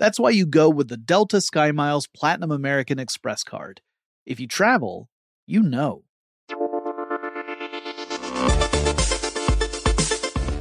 [0.00, 3.82] That's why you go with the Delta SkyMiles Platinum American Express card.
[4.24, 5.10] If you travel,
[5.46, 6.04] you know.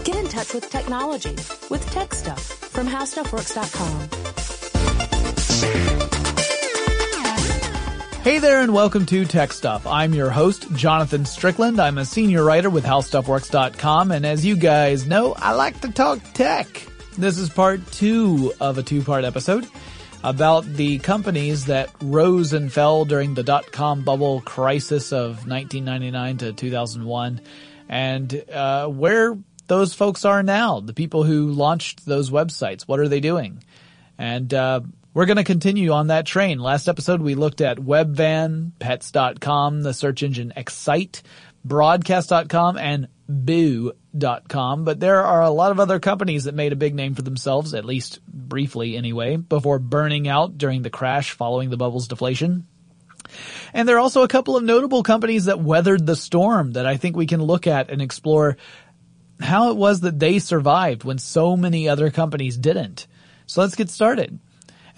[0.04, 1.32] Get in touch with technology
[1.70, 4.10] with Tech Stuff from HowStuffWorks.com.
[8.24, 9.88] Hey there, and welcome to Tech Stuff.
[9.88, 11.80] I'm your host, Jonathan Strickland.
[11.80, 16.20] I'm a senior writer with HowStuffWorks.com, and as you guys know, I like to talk
[16.34, 16.89] tech.
[17.20, 19.68] This is part two of a two-part episode
[20.24, 26.54] about the companies that rose and fell during the dot-com bubble crisis of 1999 to
[26.54, 27.42] 2001,
[27.90, 29.38] and uh, where
[29.68, 30.80] those folks are now.
[30.80, 33.66] The people who launched those websites, what are they doing?
[34.18, 34.80] And uh,
[35.14, 36.60] we're going to continue on that train.
[36.60, 41.22] Last episode we looked at Webvan, Pets.com, the search engine Excite,
[41.66, 46.96] Broadcast.com, and Boo.com, but there are a lot of other companies that made a big
[46.96, 51.78] name for themselves, at least briefly anyway, before burning out during the crash following the
[51.78, 52.66] bubble's deflation.
[53.72, 56.98] And there are also a couple of notable companies that weathered the storm that I
[56.98, 58.58] think we can look at and explore
[59.40, 63.06] how it was that they survived when so many other companies didn't.
[63.46, 64.40] So let's get started.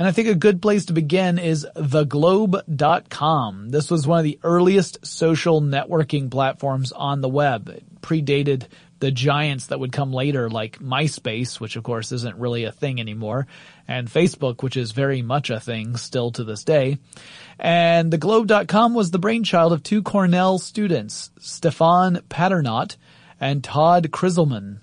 [0.01, 3.69] And I think a good place to begin is theglobe.com.
[3.69, 7.69] This was one of the earliest social networking platforms on the web.
[7.69, 8.63] It predated
[8.97, 12.99] the giants that would come later like MySpace, which of course isn't really a thing
[12.99, 13.45] anymore,
[13.87, 16.97] and Facebook, which is very much a thing still to this day.
[17.59, 22.97] And theglobe.com was the brainchild of two Cornell students, Stephan Paternot
[23.39, 24.79] and Todd Krizelman.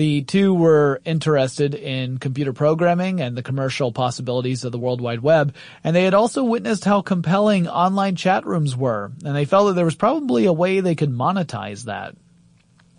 [0.00, 5.20] The two were interested in computer programming and the commercial possibilities of the World Wide
[5.20, 9.66] Web, and they had also witnessed how compelling online chat rooms were, and they felt
[9.66, 12.14] that there was probably a way they could monetize that.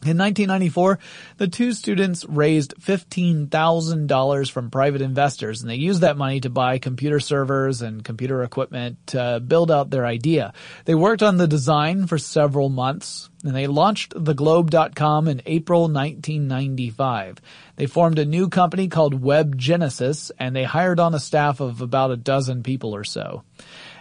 [0.03, 0.99] In 1994,
[1.37, 6.77] the two students raised $15,000 from private investors and they used that money to buy
[6.77, 10.53] computer servers and computer equipment to build out their idea.
[10.85, 17.37] They worked on the design for several months and they launched theglobe.com in April 1995.
[17.75, 21.81] They formed a new company called Web Genesis and they hired on a staff of
[21.81, 23.43] about a dozen people or so.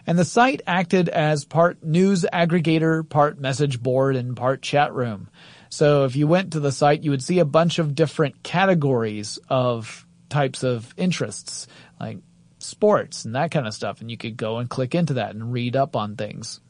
[0.06, 5.28] And the site acted as part news aggregator, part message board, and part chat room.
[5.68, 9.38] So if you went to the site, you would see a bunch of different categories
[9.48, 11.68] of types of interests,
[12.00, 12.18] like
[12.58, 14.00] sports and that kind of stuff.
[14.00, 16.60] And you could go and click into that and read up on things.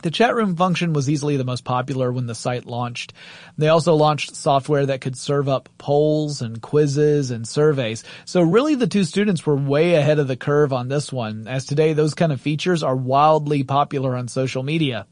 [0.00, 3.12] The chat room function was easily the most popular when the site launched.
[3.56, 8.04] They also launched software that could serve up polls and quizzes and surveys.
[8.24, 11.66] So really the two students were way ahead of the curve on this one, as
[11.66, 15.06] today those kind of features are wildly popular on social media.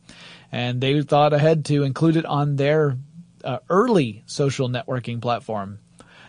[0.53, 2.97] And they thought ahead to include it on their
[3.43, 5.81] uh, early social networking platform.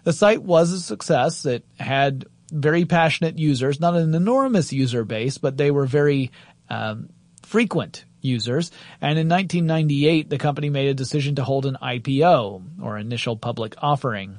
[0.04, 1.46] The site was a success.
[1.46, 6.32] It had very passionate users, not an enormous user base, but they were very
[6.70, 7.10] um,
[7.44, 8.72] frequent users.
[9.02, 13.76] And in 1998, the company made a decision to hold an IPO, or initial public
[13.82, 14.38] offering.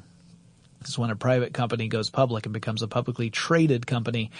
[0.80, 4.30] This is when a private company goes public and becomes a publicly traded company.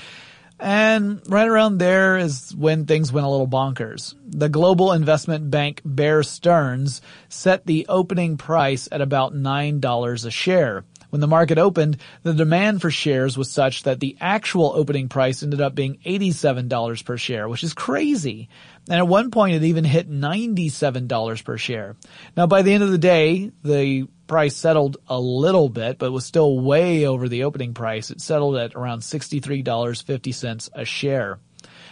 [0.61, 4.15] And right around there is when things went a little bonkers.
[4.27, 10.85] The global investment bank Bear Stearns set the opening price at about $9 a share.
[11.11, 15.43] When the market opened, the demand for shares was such that the actual opening price
[15.43, 18.49] ended up being $87 per share, which is crazy.
[18.89, 21.97] And at one point it even hit $97 per share.
[22.37, 26.27] Now by the end of the day, the price settled a little bit, but was
[26.27, 28.11] still way over the opening price.
[28.11, 31.39] It settled at around $63.50 a share.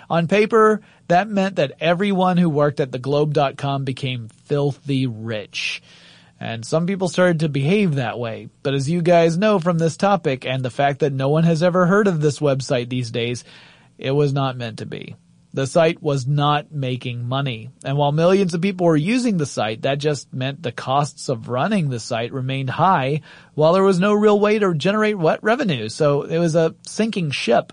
[0.08, 5.82] On paper, that meant that everyone who worked at theglobe.com became filthy rich.
[6.38, 8.48] And some people started to behave that way.
[8.62, 11.62] But as you guys know from this topic and the fact that no one has
[11.62, 13.44] ever heard of this website these days,
[13.96, 15.16] it was not meant to be.
[15.54, 17.70] The site was not making money.
[17.82, 21.48] And while millions of people were using the site, that just meant the costs of
[21.48, 23.22] running the site remained high
[23.54, 25.88] while there was no real way to generate what revenue.
[25.88, 27.72] So it was a sinking ship.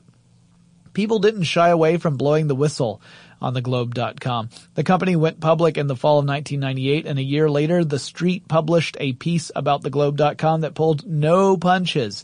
[0.93, 3.01] People didn't shy away from blowing the whistle
[3.43, 4.49] on theglobe.com.
[4.73, 8.47] The company went public in the fall of 1998 and a year later the street
[8.47, 12.23] published a piece about theglobe.com that pulled no punches.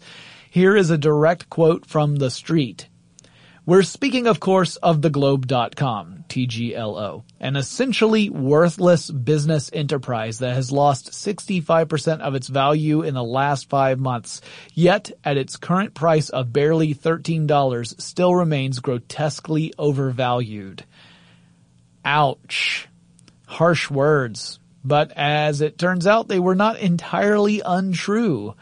[0.49, 2.87] Here is a direct quote from the street.
[3.69, 11.11] We're speaking, of course, of theglobe.com, TGLO, an essentially worthless business enterprise that has lost
[11.11, 14.41] 65% of its value in the last five months,
[14.73, 20.83] yet at its current price of barely $13 still remains grotesquely overvalued.
[22.09, 22.87] Ouch.
[23.45, 24.59] Harsh words.
[24.83, 28.55] But as it turns out, they were not entirely untrue.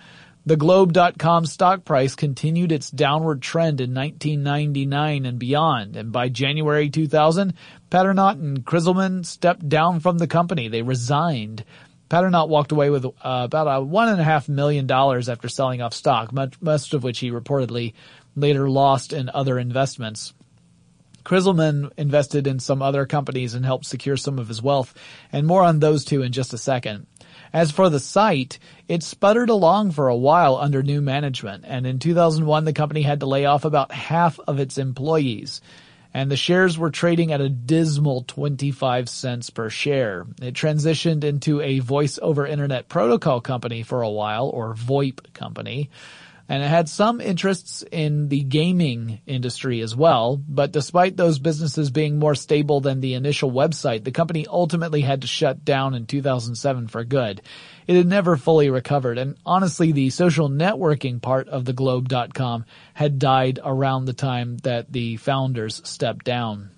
[0.46, 6.90] The Globe.com stock price continued its downward trend in 1999 and beyond, and by January
[6.90, 7.54] 2000,
[7.90, 10.68] Paternot and Krizelman stepped down from the company.
[10.68, 11.64] They resigned.
[12.10, 15.82] Paternot walked away with uh, about a one and a half million dollars after selling
[15.82, 17.94] off stock, much, most of which he reportedly
[18.36, 20.34] later lost in other investments.
[21.28, 24.94] Krizelman invested in some other companies and helped secure some of his wealth,
[25.34, 27.06] and more on those two in just a second.
[27.52, 32.00] As for the site, it sputtered along for a while under new management, and in
[32.00, 35.60] 2001 the company had to lay off about half of its employees.
[36.14, 40.26] And the shares were trading at a dismal 25 cents per share.
[40.42, 45.90] It transitioned into a voice over internet protocol company for a while, or VoIP company
[46.50, 50.38] and it had some interests in the gaming industry as well.
[50.38, 55.22] But despite those businesses being more stable than the initial website, the company ultimately had
[55.22, 57.42] to shut down in 2007 for good.
[57.86, 63.20] It had never fully recovered, and honestly, the social networking part of the Globe.com had
[63.20, 66.72] died around the time that the founders stepped down.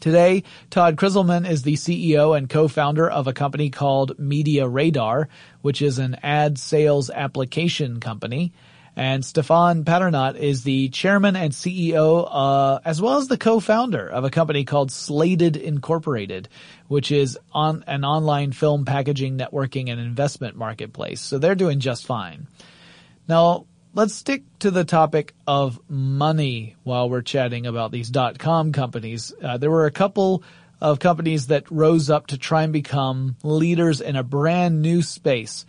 [0.00, 5.28] Today, Todd Krizelman is the CEO and co-founder of a company called Media Radar,
[5.60, 8.54] which is an ad sales application company.
[9.00, 14.24] And Stephan Paternot is the chairman and CEO, uh, as well as the co-founder of
[14.24, 16.50] a company called Slated Incorporated,
[16.86, 21.22] which is on an online film packaging, networking, and investment marketplace.
[21.22, 22.46] So they're doing just fine.
[23.26, 23.64] Now,
[23.94, 29.32] let's stick to the topic of money while we're chatting about these dot-com companies.
[29.42, 30.42] Uh, there were a couple
[30.78, 35.64] of companies that rose up to try and become leaders in a brand new space,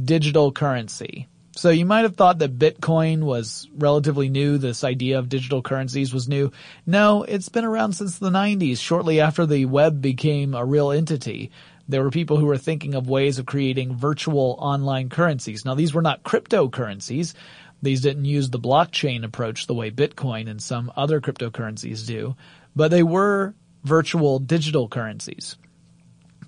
[0.00, 1.26] digital currency.
[1.58, 4.58] So you might have thought that Bitcoin was relatively new.
[4.58, 6.52] This idea of digital currencies was new.
[6.86, 11.50] No, it's been around since the 90s, shortly after the web became a real entity.
[11.88, 15.64] There were people who were thinking of ways of creating virtual online currencies.
[15.64, 17.34] Now these were not cryptocurrencies.
[17.82, 22.36] These didn't use the blockchain approach the way Bitcoin and some other cryptocurrencies do,
[22.76, 25.56] but they were virtual digital currencies.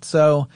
[0.02, 0.47] So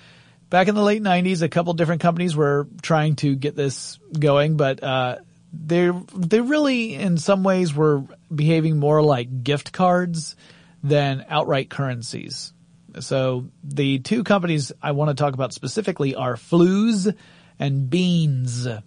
[0.55, 4.57] back in the late 90s, a couple different companies were trying to get this going,
[4.57, 5.17] but uh,
[5.53, 10.37] they they really, in some ways, were behaving more like gift cards
[10.85, 12.53] than outright currencies.
[13.01, 17.13] So the two companies I want to talk about specifically are Flooz
[17.59, 18.81] and Beenz.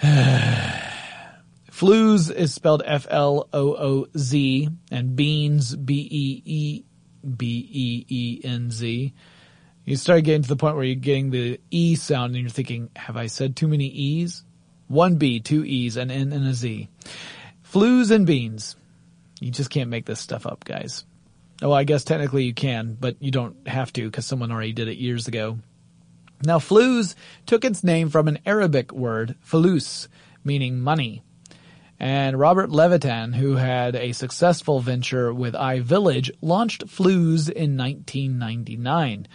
[1.72, 6.84] Flooz is spelled F L O O Z and Beenz B E E
[7.36, 9.12] B-E-E-N-Z.
[9.86, 12.90] You start getting to the point where you're getting the E sound and you're thinking,
[12.96, 14.42] have I said too many E's?
[14.88, 16.88] One B, two E's, an N and a Z.
[17.72, 18.74] Flooz and Beenz.
[19.40, 21.04] You just can't make this stuff up, guys.
[21.62, 24.88] Oh, I guess technically you can, but you don't have to because someone already did
[24.88, 25.58] it years ago.
[26.42, 27.14] Now, Flooz
[27.46, 30.08] took its name from an Arabic word, falus,
[30.42, 31.22] meaning money.
[31.98, 39.28] And Robert Levitan, who had a successful venture with iVillage, launched Flooz in 1999.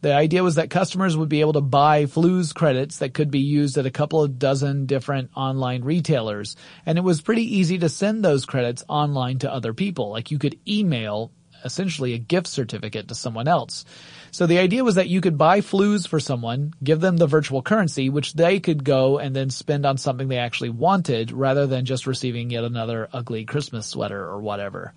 [0.00, 3.40] The idea was that customers would be able to buy Flooz credits that could be
[3.40, 6.54] used at a couple of dozen different online retailers.
[6.86, 10.10] And it was pretty easy to send those credits online to other people.
[10.10, 11.32] Like you could email
[11.64, 13.84] essentially a gift certificate to someone else.
[14.30, 17.62] So the idea was that you could buy Flooz for someone, give them the virtual
[17.62, 21.84] currency, which they could go and then spend on something they actually wanted rather than
[21.84, 24.92] just receiving yet another ugly Christmas sweater or whatever.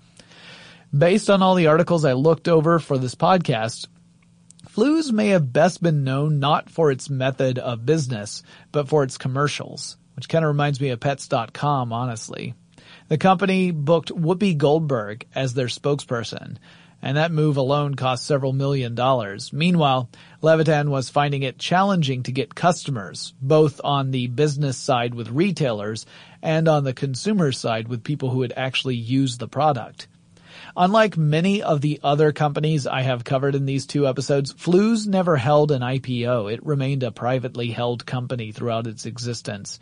[0.95, 3.87] Based on all the articles I looked over for this podcast,
[4.67, 9.17] Flooz may have best been known not for its method of business, but for its
[9.17, 12.53] commercials, which kind of reminds me of pets.com, honestly.
[13.09, 16.57] The company booked Whoopi Goldberg as their spokesperson,
[17.01, 19.51] and that move alone cost several million dollars.
[19.51, 20.09] Meanwhile,
[20.41, 26.05] Levitan was finding it challenging to get customers, both on the business side with retailers
[26.41, 30.07] and on the consumer side with people who would actually use the product.
[30.75, 35.35] Unlike many of the other companies I have covered in these two episodes, Flooz never
[35.35, 36.53] held an IPO.
[36.53, 39.79] It remained a privately held company throughout its existence.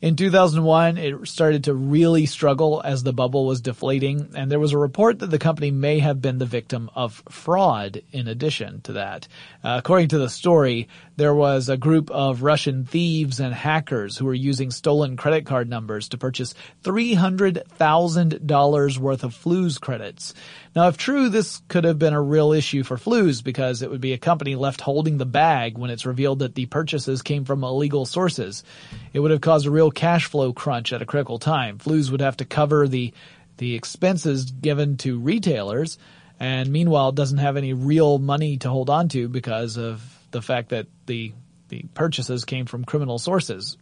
[0.00, 4.70] In 2001, it started to really struggle as the bubble was deflating, and there was
[4.70, 8.92] a report that the company may have been the victim of fraud in addition to
[8.92, 9.26] that.
[9.64, 10.86] Uh, according to the story,
[11.16, 15.68] there was a group of Russian thieves and hackers who were using stolen credit card
[15.68, 20.32] numbers to purchase $300,000 worth of Flooz credits.
[20.76, 24.00] Now, if true, this could have been a real issue for Flooz because it would
[24.00, 27.64] be a company left holding the bag when it's revealed that the purchases came from
[27.64, 28.64] illegal sources.
[29.12, 31.78] It would have caused a real cash flow crunch at a critical time.
[31.78, 33.12] Flooz would have to cover the
[33.56, 35.98] the expenses given to retailers
[36.40, 40.70] and meanwhile doesn't have any real money to hold on to because of the fact
[40.70, 41.32] that the
[41.68, 43.76] the purchases came from criminal sources.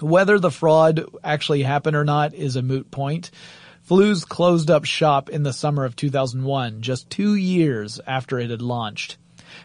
[0.00, 3.30] Whether the fraud actually happened or not is a moot point.
[3.88, 8.60] Flooz closed up shop in the summer of 2001, just two years after it had
[8.60, 9.16] launched.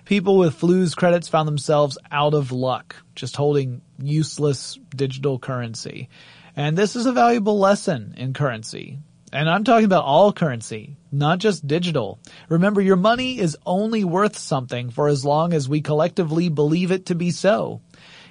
[0.05, 6.07] People with Flooz credits found themselves out of luck, just holding useless digital currency.
[6.55, 8.99] And this is a valuable lesson in currency.
[9.33, 12.19] And I'm talking about all currency, not just digital.
[12.47, 17.07] Remember, your money is only worth something for as long as we collectively believe it
[17.07, 17.81] to be so.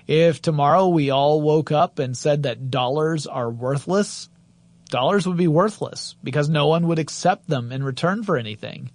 [0.06, 4.28] If tomorrow we all woke up and said that dollars are worthless,
[4.90, 8.90] dollars would be worthless because no one would accept them in return for anything.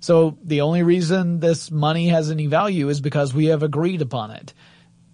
[0.00, 4.30] So the only reason this money has any value is because we have agreed upon
[4.30, 4.52] it.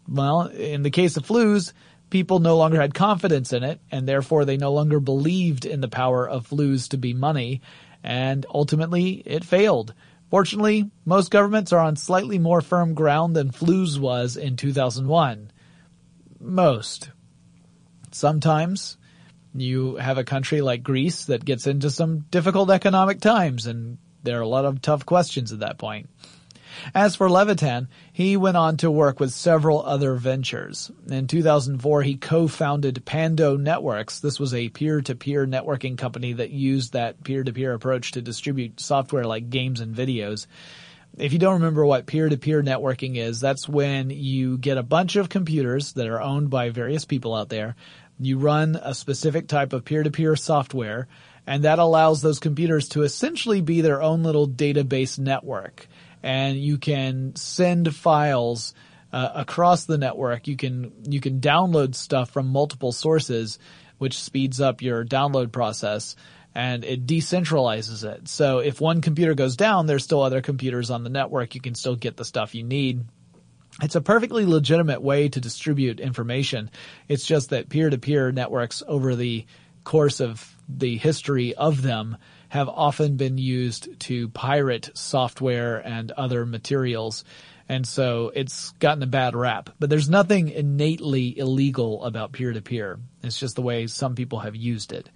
[0.09, 1.73] Well, in the case of Flooz,
[2.11, 5.89] people no longer had confidence in it and therefore they no longer believed in the
[5.89, 7.62] power of Flooz to be money
[8.03, 9.95] and ultimately it failed.
[10.31, 15.51] Fortunately, most governments are on slightly more firm ground than Flooz was in 2001.
[16.41, 17.11] Most.
[18.11, 18.97] Sometimes
[19.55, 24.39] you have a country like Greece that gets into some difficult economic times and there
[24.39, 26.09] are a lot of tough questions at that point.
[26.95, 30.91] As for Levitan, he went on to work with several other ventures.
[31.09, 34.21] In 2004, he co-founded Pando Networks.
[34.21, 39.51] This was a peer-to-peer networking company that used that peer-to-peer approach to distribute software like
[39.51, 40.47] games and videos.
[41.19, 45.29] If you don't remember what peer-to-peer networking is, that's when you get a bunch of
[45.29, 47.77] computers that are owned by various people out there
[48.26, 51.09] you run a specific type of peer-to-peer software,
[51.47, 55.87] and that allows those computers to essentially be their own little database network.
[56.23, 58.75] And you can send files
[59.12, 60.47] uh, across the network.
[60.47, 63.59] You can you can download stuff from multiple sources,
[63.99, 66.17] which speeds up your download process
[66.55, 68.29] and it decentralizes it.
[68.29, 71.55] So if one computer goes down, there's still other computers on the network.
[71.55, 73.05] You can still get the stuff you need
[73.81, 76.71] it's a perfectly legitimate way to distribute information.
[77.09, 79.47] It's just that peer-to-peer networks over the
[79.85, 82.17] course of the history of them
[82.49, 87.25] have often been used to pirate software and other materials.
[87.69, 89.71] And so it's gotten a bad rap.
[89.79, 92.99] But there's nothing innately illegal about peer-to-peer.
[93.23, 95.09] It's just the way some people have used it.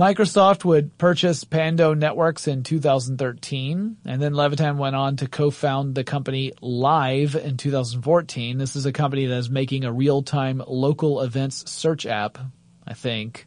[0.00, 6.04] Microsoft would purchase Pando Networks in 2013, and then Levitan went on to co-found the
[6.04, 8.56] company Live in 2014.
[8.56, 12.38] This is a company that is making a real-time local events search app,
[12.86, 13.46] I think.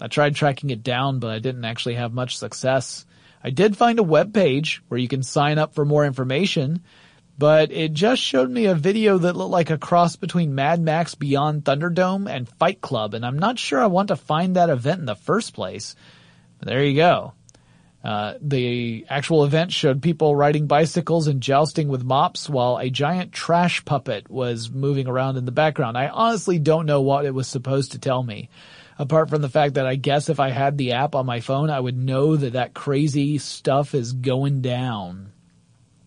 [0.00, 3.04] I tried tracking it down, but I didn't actually have much success.
[3.44, 6.84] I did find a web page where you can sign up for more information,
[7.38, 11.14] but it just showed me a video that looked like a cross between Mad Max
[11.14, 15.00] Beyond Thunderdome and Fight Club, and I'm not sure I want to find that event
[15.00, 15.94] in the first place.
[16.58, 17.34] But there you go.
[18.02, 23.32] Uh, the actual event showed people riding bicycles and jousting with mops while a giant
[23.32, 25.98] trash puppet was moving around in the background.
[25.98, 28.48] I honestly don't know what it was supposed to tell me.
[28.96, 31.68] Apart from the fact that I guess if I had the app on my phone,
[31.68, 35.32] I would know that that crazy stuff is going down.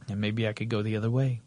[0.10, 1.42] And maybe I could go the other way.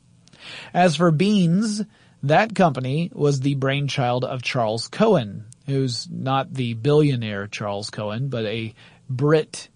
[0.75, 1.87] As for Beenz,
[2.23, 8.45] that company was the brainchild of Charles Cohen, who's not the billionaire Charles Cohen, but
[8.45, 8.75] a
[9.09, 9.69] Brit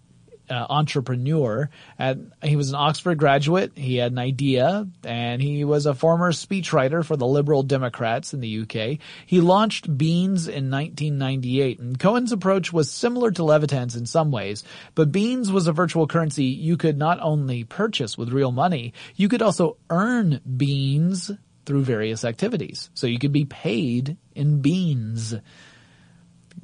[0.50, 1.71] uh, entrepreneur.
[1.99, 3.73] At, he was an Oxford graduate.
[3.76, 8.41] He had an idea, and he was a former speechwriter for the Liberal Democrats in
[8.41, 8.99] the UK.
[9.26, 14.65] He launched Beenz in 1998, and Cohen's approach was similar to Levitan's in some ways,
[14.95, 19.29] but Beenz was a virtual currency you could not only purchase with real money, you
[19.29, 22.91] could also earn Beenz through various activities.
[22.95, 25.35] So you could be paid in beans.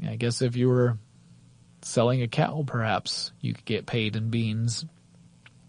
[0.06, 0.96] I guess if you were
[1.84, 4.84] selling a cow, perhaps you could get paid in beans.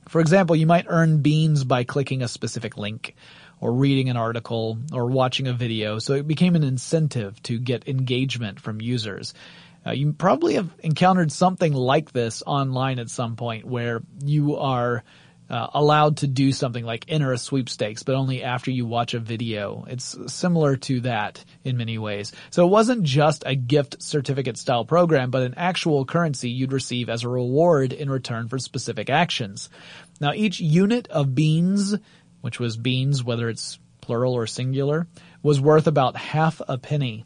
[0.07, 3.15] For example, you might earn Beenz by clicking a specific link
[3.59, 5.99] or reading an article or watching a video.
[5.99, 9.33] So it became an incentive to get engagement from users.
[9.85, 15.03] Uh, you probably have encountered something like this online at some point where you are
[15.53, 19.19] uh, allowed to do something like enter a sweepstakes, but only after you watch a
[19.19, 19.85] video.
[19.87, 22.31] It's similar to that in many ways.
[22.49, 27.07] So it wasn't just a gift certificate style program, but an actual currency you'd receive
[27.07, 29.69] as a reward in return for specific actions.
[30.19, 32.01] Now each unit of Beenz,
[32.41, 35.05] which was Beenz, whether it's plural or singular,
[35.43, 37.25] was worth about half a penny.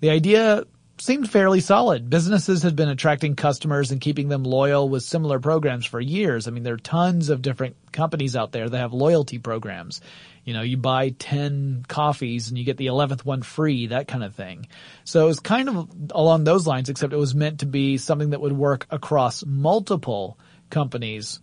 [0.00, 0.64] The idea
[1.00, 2.10] seemed fairly solid.
[2.10, 6.46] Businesses had been attracting customers and keeping them loyal with similar programs for years.
[6.46, 10.00] I mean, there are tons of different companies out there that have loyalty programs.
[10.44, 14.24] You know, you buy 10 coffees and you get the 11th one free, that kind
[14.24, 14.66] of thing.
[15.04, 18.30] So it was kind of along those lines, except it was meant to be something
[18.30, 20.38] that would work across multiple
[20.70, 21.40] companies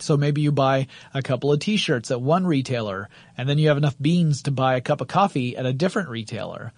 [0.00, 3.76] so maybe you buy a couple of t-shirts at one retailer and then you have
[3.76, 6.72] enough Beenz to buy a cup of coffee at a different retailer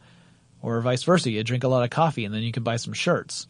[0.63, 1.31] or vice versa.
[1.31, 3.47] You drink a lot of coffee and then you can buy some shirts.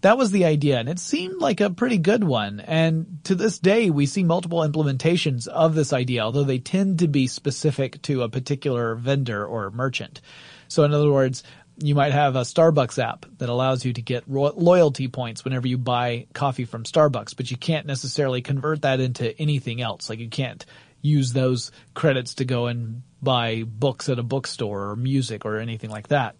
[0.00, 2.60] That was the idea and it seemed like a pretty good one.
[2.60, 7.08] And to this day, we see multiple implementations of this idea, although they tend to
[7.08, 10.20] be specific to a particular vendor or merchant.
[10.68, 11.42] So in other words,
[11.80, 15.78] you might have a Starbucks app that allows you to get loyalty points whenever you
[15.78, 20.10] buy coffee from Starbucks, but you can't necessarily convert that into anything else.
[20.10, 20.64] Like you can't
[21.00, 25.90] use those credits to go and buy books at a bookstore or music or anything
[25.90, 26.34] like that.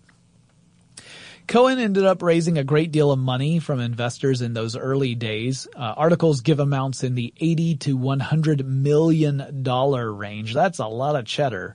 [1.48, 5.66] Cohen ended up raising a great deal of money from investors in those early days.
[5.74, 10.52] Uh, articles give amounts in the 80 to 100 million dollar range.
[10.52, 11.74] That's a lot of cheddar.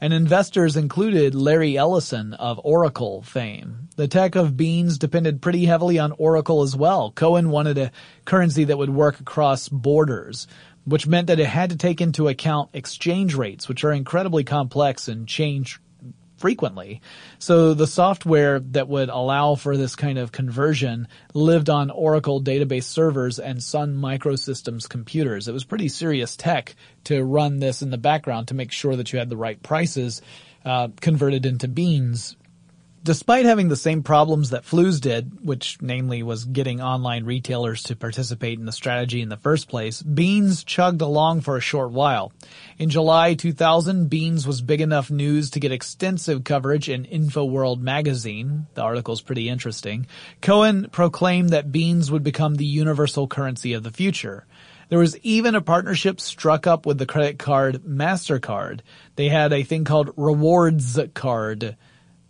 [0.00, 3.90] And investors included Larry Ellison of Oracle fame.
[3.96, 7.10] The tech of Beenz depended pretty heavily on Oracle as well.
[7.10, 7.92] Cohen wanted a
[8.24, 10.46] currency that would work across borders
[10.86, 15.08] which meant that it had to take into account exchange rates, which are incredibly complex
[15.08, 15.80] and change
[16.44, 17.00] frequently.
[17.38, 22.84] So the software that would allow for this kind of conversion lived on Oracle database
[22.84, 25.48] servers and Sun Microsystems computers.
[25.48, 29.10] It was pretty serious tech to run this in the background to make sure that
[29.10, 30.20] you had the right prices
[30.66, 32.36] uh, converted into Beenz
[33.04, 37.96] Despite having the same problems that Flooz did, which namely was getting online retailers to
[37.96, 42.32] participate in the strategy in the first place, Beenz chugged along for a short while.
[42.78, 48.68] In July 2000, Beenz was big enough news to get extensive coverage in InfoWorld magazine.
[48.72, 50.06] The article's pretty interesting.
[50.40, 54.46] Cohen proclaimed that Beenz would become the universal currency of the future.
[54.88, 58.80] There was even a partnership struck up with the credit card MasterCard.
[59.16, 61.76] They had a thing called Rewards Card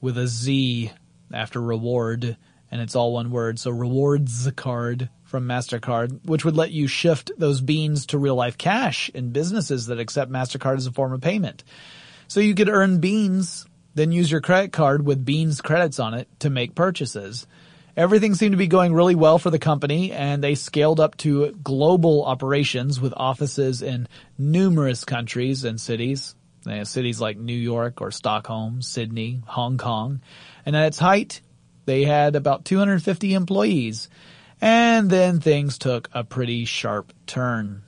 [0.04, 0.92] with a Z
[1.32, 2.36] after reward,
[2.70, 3.58] and it's all one word.
[3.58, 8.58] So rewards card from MasterCard, which would let you shift those Beenz to real life
[8.58, 11.64] cash in businesses that accept MasterCard as a form of payment.
[12.28, 16.28] So you could earn Beenz, then use your credit card with Beenz credits on it
[16.40, 17.46] to make purchases.
[17.96, 21.52] Everything seemed to be going really well for the company and they scaled up to
[21.62, 26.34] global operations with offices in numerous countries and cities.
[26.84, 30.20] Cities like New York or Stockholm, Sydney, Hong Kong.
[30.64, 31.40] And at its height,
[31.84, 34.08] they had about 250 employees.
[34.60, 37.82] And then things took a pretty sharp turn.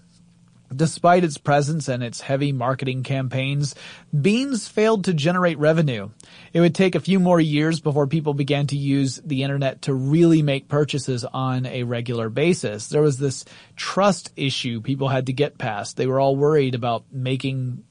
[0.75, 3.77] Despite its presence and its heavy marketing campaigns,
[4.15, 6.11] Beenz failed to generate revenue.
[6.53, 9.95] It would take a few more years before people began to use the internet to
[9.95, 12.89] really make purchases on a regular basis.
[12.89, 13.45] There was this
[13.77, 15.97] trust issue people had to get past.
[15.97, 17.85] They were all worried about making,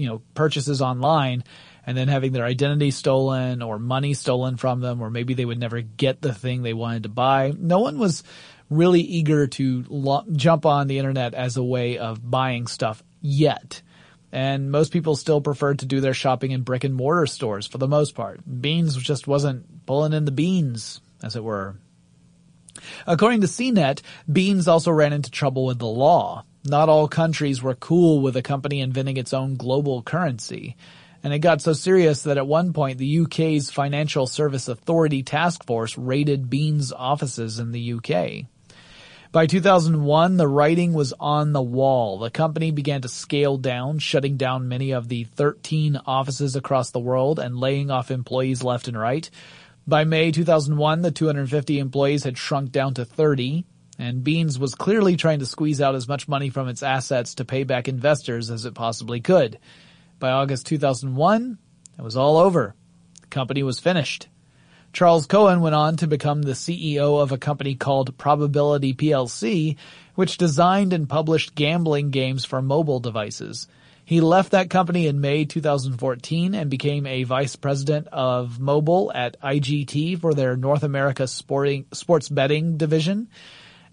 [0.00, 1.44] you know, purchases online
[1.86, 5.58] and then having their identity stolen or money stolen from them, or maybe they would
[5.58, 7.52] never get the thing they wanted to buy.
[7.56, 8.22] No one was
[8.68, 13.82] really eager to lo- jump on the internet as a way of buying stuff yet.
[14.32, 17.78] And most people still preferred to do their shopping in brick and mortar stores for
[17.78, 18.40] the most part.
[18.48, 21.76] Beenz just wasn't pulling in the beans, as it were.
[23.06, 26.44] According to CNET, Beenz also ran into trouble with the law.
[26.64, 30.76] Not all countries were cool with a company inventing its own global currency.
[31.22, 35.64] And it got so serious that at one point the UK's Financial Service Authority Task
[35.64, 38.46] Force raided Beenz' offices in the UK.
[39.32, 42.18] By 2001, the writing was on the wall.
[42.18, 46.98] The company began to scale down, shutting down many of the 13 offices across the
[46.98, 49.30] world and laying off employees left and right.
[49.86, 53.64] By May 2001, the 250 employees had shrunk down to 30,
[54.00, 57.44] and Beenz was clearly trying to squeeze out as much money from its assets to
[57.44, 59.58] pay back investors as it possibly could.
[60.18, 61.58] By August 2001,
[61.98, 62.74] it was all over.
[63.20, 64.28] The company was finished.
[64.92, 69.76] Charles Cohen went on to become the CEO of a company called Probability PLC,
[70.14, 73.68] which designed and published gambling games for mobile devices.
[74.04, 79.40] He left that company in May 2014 and became a vice president of mobile at
[79.40, 83.28] IGT for their North America sporting, sports betting division.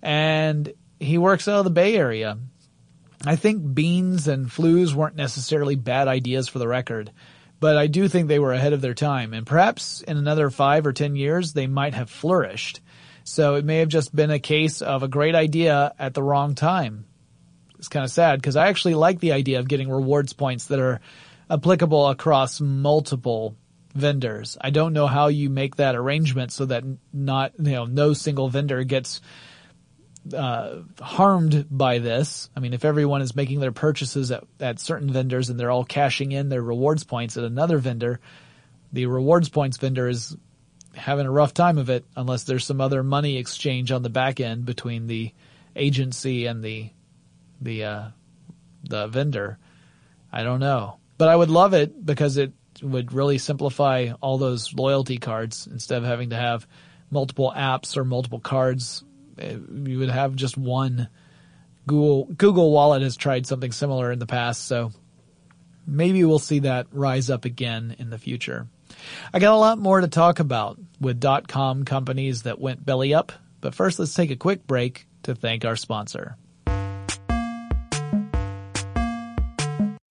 [0.02, 2.38] And he works out of the Bay Area.
[3.26, 7.12] I think Beenz and Flooz weren't necessarily bad ideas for the record
[7.60, 10.86] but I do think they were ahead of their time, and perhaps in another five
[10.86, 12.82] or ten years they might have flourished.
[13.24, 16.56] So it may have just been a case of a great idea at the wrong
[16.56, 17.06] time.
[17.78, 20.80] It's kind of sad because I actually like the idea of getting rewards points that
[20.80, 21.02] are
[21.50, 23.56] applicable across multiple
[23.94, 24.58] vendors.
[24.62, 28.50] I don't know how you make that arrangement so that not, you know, no single
[28.50, 29.22] vendor gets
[30.34, 32.50] uh, harmed by this.
[32.56, 35.84] I mean, if everyone is making their purchases at, at certain vendors and they're all
[35.84, 38.20] cashing in their rewards points at another vendor,
[38.92, 40.36] the rewards points vendor is
[40.96, 44.40] having a rough time of it unless there's some other money exchange on the back
[44.40, 45.32] end between the
[45.76, 46.90] agency and the
[47.62, 48.08] the uh,
[48.84, 49.58] the vendor.
[50.32, 54.74] I don't know, but I would love it because it would really simplify all those
[54.74, 56.68] loyalty cards instead of having to have
[57.10, 59.04] multiple apps or multiple cards
[59.40, 61.10] you would have just one.
[61.86, 64.92] Google Google Wallet has tried something similar in the past, so
[65.86, 68.68] maybe we'll see that rise up again in the future.
[69.34, 73.14] I got a lot more to talk about with dot com companies that went belly
[73.14, 76.36] up, but first let's take a quick break to thank our sponsor.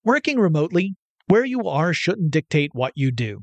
[0.05, 0.95] Working remotely,
[1.27, 3.43] where you are shouldn't dictate what you do.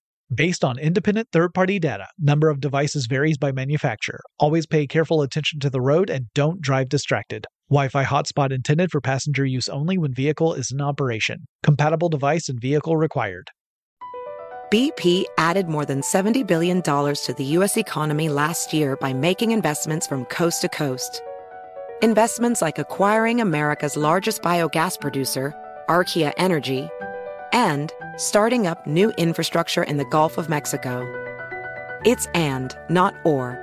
[0.33, 4.21] Based on independent third party data, number of devices varies by manufacturer.
[4.39, 7.47] Always pay careful attention to the road and don't drive distracted.
[7.69, 11.47] Wi Fi hotspot intended for passenger use only when vehicle is in operation.
[11.63, 13.49] Compatible device and vehicle required.
[14.71, 17.75] BP added more than $70 billion to the U.S.
[17.75, 21.21] economy last year by making investments from coast to coast.
[22.01, 25.53] Investments like acquiring America's largest biogas producer,
[25.89, 26.89] Archaea Energy
[27.53, 31.05] and starting up new infrastructure in the Gulf of Mexico.
[32.05, 33.59] It's and, not or.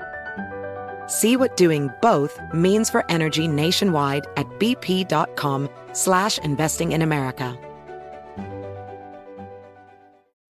[1.07, 7.59] See what doing both means for energy nationwide at bp.com slash investing in America.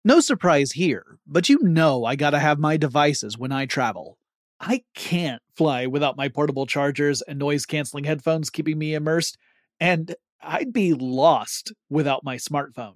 [0.06, 4.18] No surprise here, but you know I gotta have my devices when I travel.
[4.60, 9.38] I can't fly without my portable chargers and noise canceling headphones keeping me immersed,
[9.80, 12.96] and I'd be lost without my smartphone.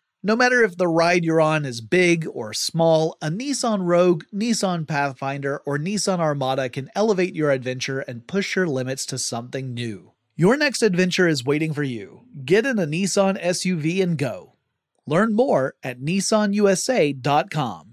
[0.23, 4.87] No matter if the ride you're on is big or small, a Nissan Rogue, Nissan
[4.87, 10.11] Pathfinder, or Nissan Armada can elevate your adventure and push your limits to something new.
[10.35, 12.21] Your next adventure is waiting for you.
[12.45, 14.53] Get in a Nissan SUV and go.
[15.07, 17.87] Learn more at nissanusa.com.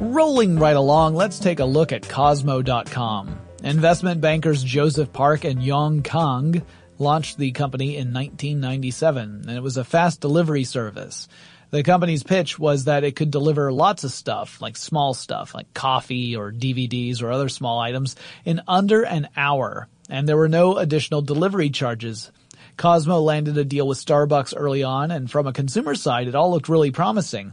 [0.00, 3.38] Rolling right along, let's take a look at Kozmo.com.
[3.62, 6.62] Investment bankers Joseph Park and Yong Kang
[7.00, 11.28] launched the company in 1997, and it was a fast delivery service.
[11.70, 15.72] The company's pitch was that it could deliver lots of stuff, like small stuff, like
[15.72, 20.76] coffee or DVDs or other small items, in under an hour, and there were no
[20.76, 22.30] additional delivery charges.
[22.76, 26.50] Kozmo landed a deal with Starbucks early on, and from a consumer side, it all
[26.50, 27.52] looked really promising.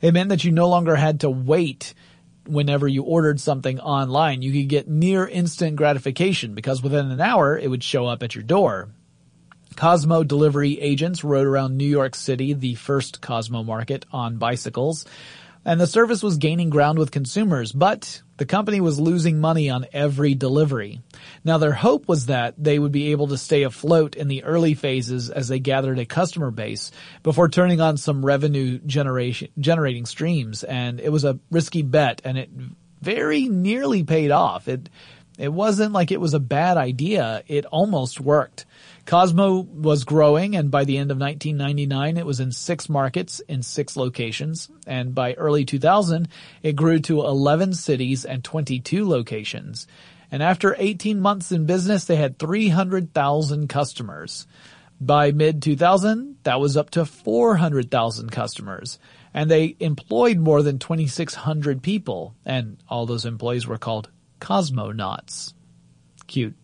[0.00, 1.94] It meant that you no longer had to wait
[2.48, 7.58] whenever you ordered something online, you could get near instant gratification because within an hour
[7.58, 8.88] it would show up at your door.
[9.74, 15.04] Kozmo delivery agents rode around New York City, the first Kozmo market, on bicycles
[15.66, 19.84] and the service was gaining ground with consumers, but the company was losing money on
[19.92, 21.02] every delivery.
[21.44, 24.74] Now their hope was that they would be able to stay afloat in the early
[24.74, 26.92] phases as they gathered a customer base
[27.24, 30.62] before turning on some revenue generation, generating streams.
[30.62, 32.48] And it was a risky bet and it
[33.02, 34.68] very nearly paid off.
[34.68, 34.88] It,
[35.36, 37.42] it wasn't like it was a bad idea.
[37.48, 38.66] It almost worked.
[39.06, 43.62] Kozmo was growing and by the end of 1999 it was in six markets in
[43.62, 46.28] six locations and by early 2000
[46.64, 49.86] it grew to 11 cities and 22 locations.
[50.32, 54.46] And after 18 months in business they had 300,000 customers.
[55.00, 58.98] By mid 2000 that was up to 400,000 customers
[59.32, 65.52] and they employed more than 2600 people and all those employees were called cosmonauts.
[66.26, 66.56] Cute.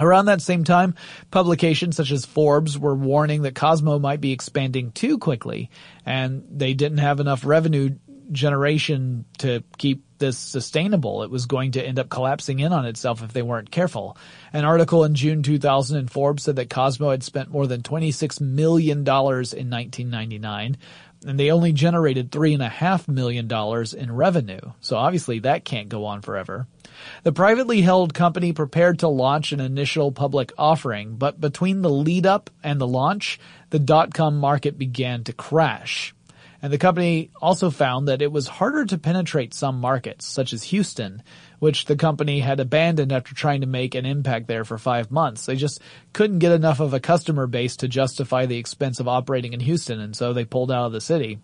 [0.00, 0.94] Around that same time,
[1.30, 5.70] publications such as Forbes were warning that Kozmo might be expanding too quickly,
[6.06, 7.90] and they didn't have enough revenue
[8.32, 11.22] generation to keep this sustainable.
[11.22, 14.16] It was going to end up collapsing in on itself if they weren't careful.
[14.52, 18.40] An article in June 2000 in Forbes said that Kozmo had spent more than $26
[18.40, 20.76] million in 1999,
[21.26, 23.50] and they only generated $3.5 million
[23.98, 24.60] in revenue.
[24.80, 26.66] So obviously that can't go on forever.
[27.22, 32.26] The privately held company prepared to launch an initial public offering, but between the lead
[32.26, 33.38] up and the launch,
[33.70, 36.14] the dot-com market began to crash.
[36.62, 40.64] And the company also found that it was harder to penetrate some markets, such as
[40.64, 41.22] Houston,
[41.58, 45.46] which the company had abandoned after trying to make an impact there for five months.
[45.46, 45.80] They just
[46.12, 50.00] couldn't get enough of a customer base to justify the expense of operating in Houston,
[50.00, 51.38] and so they pulled out of the city.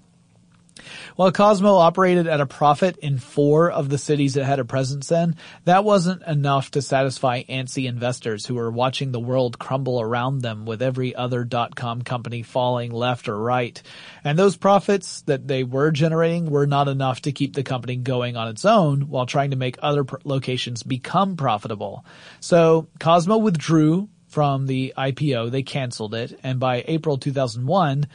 [1.17, 5.11] While Kozmo operated at a profit in four of the cities it had a presence
[5.11, 10.41] in, that wasn't enough to satisfy antsy investors who were watching the world crumble around
[10.41, 13.83] them with every other dot-com company falling left or right.
[14.25, 18.37] And those profits that they were generating were not enough to keep the company going
[18.37, 22.05] on its own while trying to make other pr- locations become profitable.
[22.41, 28.07] So Kozmo withdrew from the IPO, they canceled it, and by April 2001,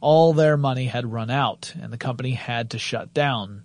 [0.00, 3.62] all their money had run out and the company had to shut down.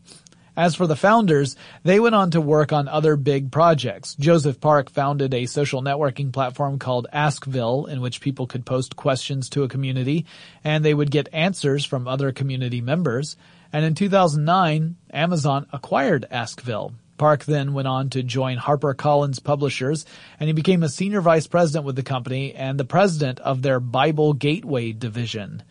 [0.55, 4.15] As for the founders, they went on to work on other big projects.
[4.15, 9.49] Joseph Park founded a social networking platform called Askville in which people could post questions
[9.49, 10.25] to a community
[10.63, 13.37] and they would get answers from other community members.
[13.71, 16.93] And in 2009, Amazon acquired Askville.
[17.17, 20.05] Park then went on to join HarperCollins Publishers
[20.39, 23.79] and he became a senior vice president with the company and the president of their
[23.79, 25.63] Bible Gateway division.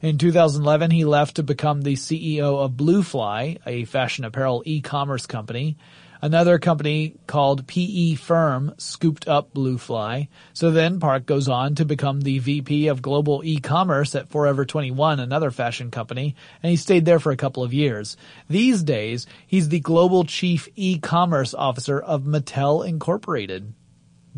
[0.00, 5.76] In 2011, he left to become the CEO of Bluefly, a fashion apparel e-commerce company.
[6.22, 10.28] Another company called PE Firm scooped up Bluefly.
[10.52, 15.18] So then Park goes on to become the VP of global e-commerce at Forever 21,
[15.18, 18.16] another fashion company, and he stayed there for a couple of years.
[18.48, 23.74] These days, he's the global chief e-commerce officer of Mattel Incorporated.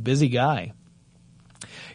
[0.03, 0.73] Busy guy.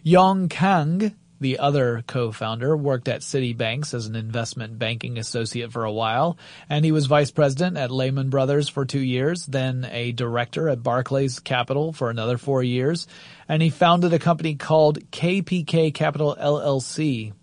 [0.04, 5.92] Yong Kang the other co-founder worked at Citibank as an investment banking associate for a
[5.92, 6.38] while,
[6.70, 10.84] and he was vice president at Lehman Brothers for two years, then a director at
[10.84, 13.08] Barclays Capital for another four years,
[13.50, 17.34] and he founded a company called KPK Capital LLC,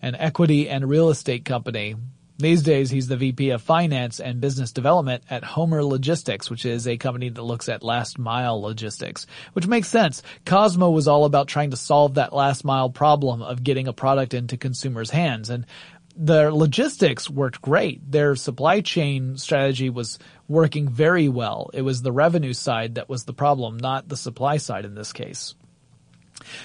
[0.00, 1.96] an equity and real estate company
[2.38, 6.86] these days, he's the VP of Finance and Business Development at Homer Logistics, which is
[6.86, 10.22] a company that looks at last mile logistics, which makes sense.
[10.46, 14.34] Kozmo was all about trying to solve that last mile problem of getting a product
[14.34, 15.50] into consumers' hands.
[15.50, 15.66] And
[16.16, 18.08] their logistics worked great.
[18.08, 21.70] Their supply chain strategy was working very well.
[21.74, 25.12] It was the revenue side that was the problem, not the supply side in this
[25.12, 25.56] case.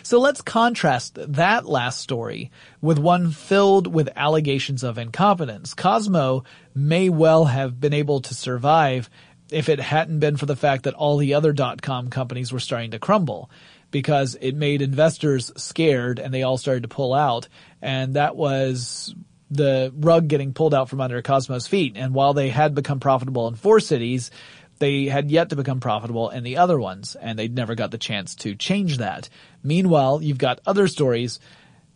[0.04, 5.74] So let's contrast that last story with one filled with allegations of incompetence.
[5.74, 9.10] Kozmo may well have been able to survive
[9.52, 12.92] if it hadn't been for the fact that all the other dot-com companies were starting
[12.92, 13.52] to crumble
[13.92, 17.48] because it made investors scared and they all started to pull out
[17.82, 19.14] and that was
[19.52, 21.94] the rug getting pulled out from under Kozmo's feet.
[21.96, 24.32] And while they had become profitable in four cities,
[24.80, 27.98] they had yet to become profitable in the other ones, and they'd never got the
[27.98, 29.30] chance to change that.
[29.64, 31.40] Meanwhile, you've got other stories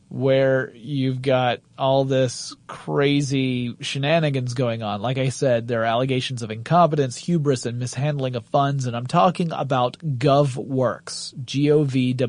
[0.09, 5.01] where you've got all this crazy shenanigans going on.
[5.01, 9.07] Like I said, there are allegations of incompetence, hubris, and mishandling of funds, and I'm
[9.07, 11.33] talking about GovWorks.
[11.43, 12.23] G-O-V-W-O-R-K-S.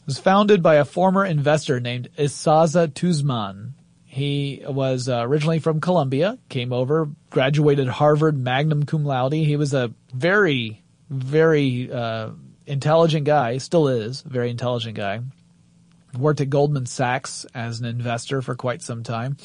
[0.00, 3.74] It was founded by a former investor named Isaza Tuzman.
[4.16, 9.34] He was uh, originally from Colombia, came over, graduated Harvard magna cum laude.
[9.34, 12.30] He was a very, very uh,
[12.64, 15.20] intelligent guy, still is a very intelligent guy.
[16.18, 19.36] Worked at Goldman Sachs as an investor for quite some time.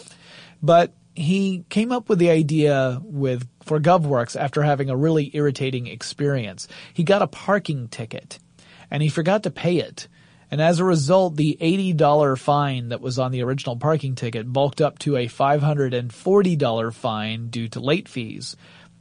[0.64, 5.88] But he came up with the idea with for GovWorks after having a really irritating
[5.88, 6.70] experience.
[6.94, 8.40] He got a parking ticket
[8.90, 10.08] and he forgot to pay it.
[10.52, 14.82] And as a result, the $80 fine that was on the original parking ticket bulked
[14.82, 18.58] up to a $540 fine due to late fees.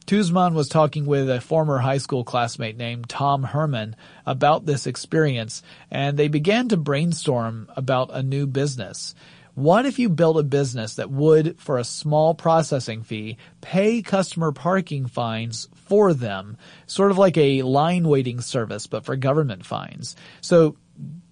[0.06, 5.62] Tuzman was talking with a former high school classmate named Tom Herman about this experience,
[5.90, 9.14] and they began to brainstorm about a new business.
[9.54, 14.52] What if you built a business that would, for a small processing fee, pay customer
[14.52, 20.16] parking fines for them, sort of like a line waiting service, but for government fines?
[20.40, 20.76] So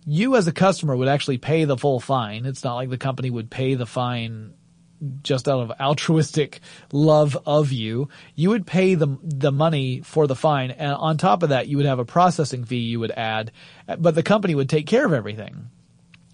[0.09, 2.47] you as a customer would actually pay the full fine.
[2.47, 4.55] It's not like the company would pay the fine
[5.23, 6.61] just out of altruistic
[6.93, 8.09] love of you.
[8.35, 11.77] You would pay the the money for the fine, and on top of that, you
[11.77, 13.53] would have a processing fee you would add,
[13.99, 15.69] but the company would take care of everything.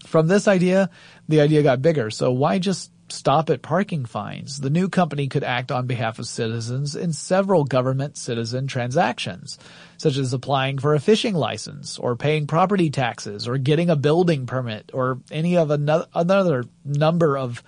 [0.07, 0.89] From this idea,
[1.29, 2.11] the idea got bigger.
[2.11, 4.61] So why just stop at parking fines.
[4.61, 9.59] The new company could act on behalf of citizens in several government citizen transactions,
[9.97, 14.47] such as applying for a fishing license or paying property taxes or getting a building
[14.47, 17.63] permit or any of another, another number of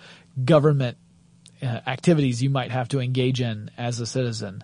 [0.45, 0.97] government
[1.63, 4.63] uh, activities you might have to engage in as a citizen.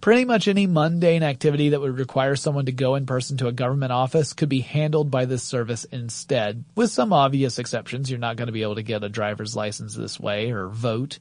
[0.00, 3.52] Pretty much any mundane activity that would require someone to go in person to a
[3.52, 8.08] government office could be handled by this service instead, with some obvious exceptions.
[8.08, 11.18] You're not going to be able to get a driver's license this way or vote,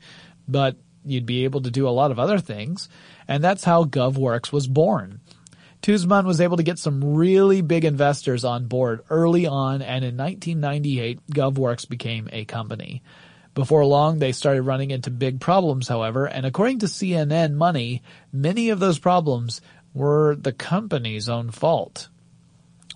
[0.47, 2.89] but you'd be able to do a lot of other things.
[3.27, 5.21] And that's how GovWorks was born.
[5.81, 10.17] Tuzman was able to get some really big investors on board early on, and in
[10.17, 13.03] 1998, GovWorks became a company.
[13.53, 18.01] Before long, they started running into big problems, however, and according to CNN Money,
[18.33, 19.61] many of those problems
[19.93, 22.09] were the company's own fault.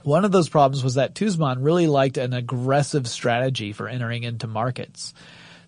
[0.04, 4.48] One of those problems was that Tuzman really liked an aggressive strategy for entering into
[4.48, 5.14] markets.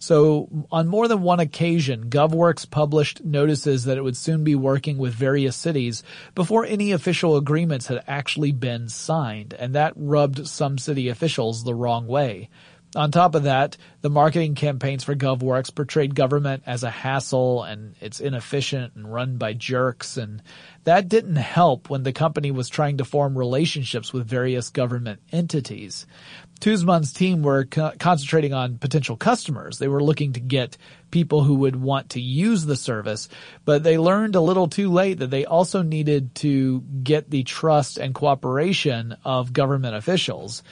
[0.02, 4.98] So on more than one occasion, GovWorks published notices that it would soon be working
[4.98, 6.02] with various cities
[6.34, 11.76] before any official agreements had actually been signed, and that rubbed some city officials the
[11.76, 12.50] wrong way.
[12.96, 17.96] On top of that, the marketing campaigns for GovWorks portrayed government as a hassle and
[18.02, 20.42] it's inefficient and run by jerks and
[20.84, 26.06] that didn't help when the company was trying to form relationships with various government entities.
[26.62, 29.80] Tuzman's team were co- concentrating on potential customers.
[29.80, 30.78] They were looking to get
[31.10, 33.28] people who would want to use the service,
[33.66, 37.98] but they learned a little too late that they also needed to get the trust
[37.98, 40.64] and cooperation of government officials.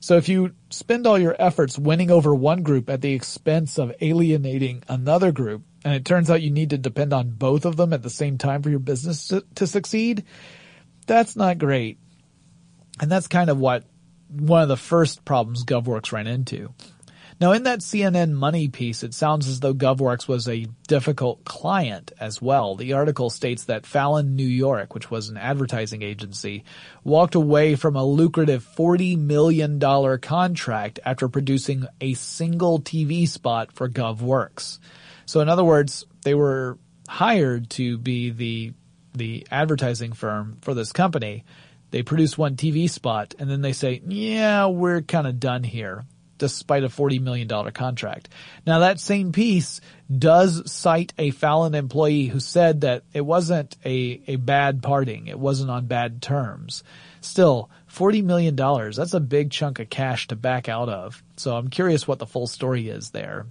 [0.00, 3.94] So if you spend all your efforts winning over one group at the expense of
[4.00, 7.92] alienating another group, and it turns out you need to depend on both of them
[7.92, 10.24] at the same time for your business to, to succeed,
[11.06, 11.98] that's not great.
[13.00, 13.84] And that's kind of what
[14.28, 16.72] one of the first problems GovWorks ran into.
[17.38, 22.10] Now, in that CNN Money piece, it sounds as though GovWorks was a difficult client
[22.18, 22.76] as well.
[22.76, 26.64] The article states that Fallon New York, which was an advertising agency,
[27.04, 29.78] walked away from a lucrative $40 million
[30.20, 34.78] contract after producing a single TV spot for GovWorks.
[35.26, 38.72] So in other words, they were hired to be the
[39.14, 41.44] the advertising firm for this company.
[41.96, 46.04] They produce one TV spot and then they say, yeah, we're kind of done here
[46.36, 48.28] despite a $40 million contract.
[48.66, 49.80] Now that same piece
[50.14, 55.28] does cite a Fallon employee who said that it wasn't a, a bad parting.
[55.28, 56.84] It wasn't on bad terms.
[57.22, 61.22] Still, $40 million, that's a big chunk of cash to back out of.
[61.38, 63.46] So I'm curious what the full story is there.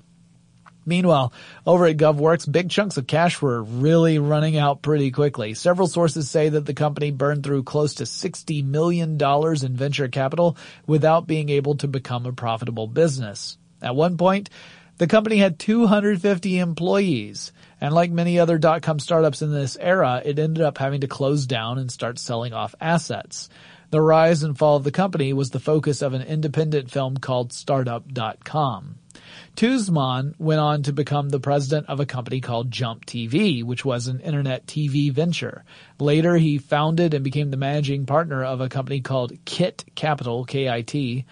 [0.86, 1.34] Meanwhile,
[1.66, 5.54] over at GovWorks, big chunks of cash were really running out pretty quickly.
[5.56, 10.58] Several sources say that the company burned through close to $60 million in venture capital
[10.86, 13.58] without being able to become a profitable business.
[13.82, 14.50] At one point,
[14.98, 17.52] the company had 250 employees.
[17.82, 21.46] And like many other dot-com startups in this era, it ended up having to close
[21.46, 23.50] down and start selling off assets.
[23.90, 27.54] The rise and fall of the company was the focus of an independent film called
[27.54, 28.96] Startup.com.
[29.56, 34.08] Tuzman went on to become the president of a company called Jump TV, which was
[34.08, 35.64] an internet TV venture.
[36.00, 41.26] Later, he founded and became the managing partner of a company called Kit Capital, K-I-T,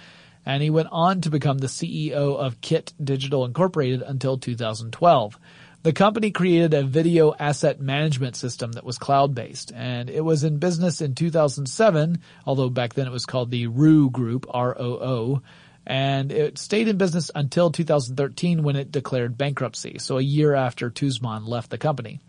[0.46, 5.38] and he went on to become the CEO of Kit Digital Incorporated until 2012.
[5.84, 10.58] The company created a video asset management system that was cloud-based, and it was in
[10.58, 15.42] business in 2007, although back then it was called the Roo Group, R-O-O,
[15.86, 20.90] and it stayed in business until 2013 when it declared bankruptcy, so a year after
[20.90, 22.20] Tuzman left the company.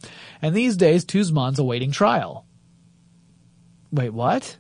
[0.42, 2.46] And these days, Tuzman's awaiting trial.
[3.92, 4.56] Wait, what?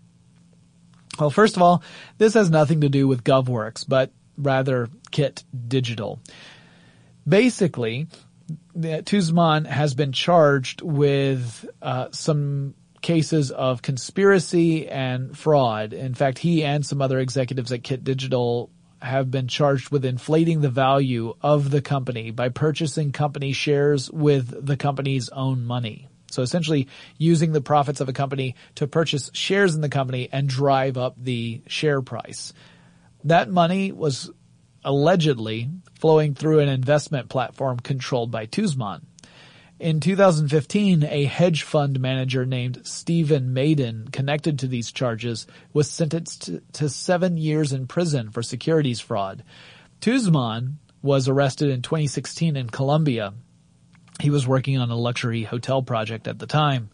[1.18, 1.82] Well, first of all,
[2.18, 6.20] this has nothing to do with GovWorks, but rather Kit Digital.
[7.26, 8.06] Basically,
[9.04, 15.92] Tuzman has been charged with uh, some cases of conspiracy and fraud.
[15.92, 18.70] In fact, he and some other executives at Kit Digital
[19.04, 24.66] have been charged with inflating the value of the company by purchasing company shares with
[24.66, 26.08] the company's own money.
[26.30, 30.48] So essentially using the profits of a company to purchase shares in the company and
[30.48, 32.52] drive up the share price.
[33.24, 34.30] That money was
[34.84, 39.06] allegedly flowing through an investment platform controlled by Tuzman.
[39.84, 46.48] In 2015, a hedge fund manager named Stephen Maiden, connected to these charges, was sentenced
[46.72, 49.44] to seven years in prison for securities fraud.
[50.00, 53.34] Tuzman was arrested in 2016 in Colombia.
[54.20, 56.88] He was working on a luxury hotel project at the time.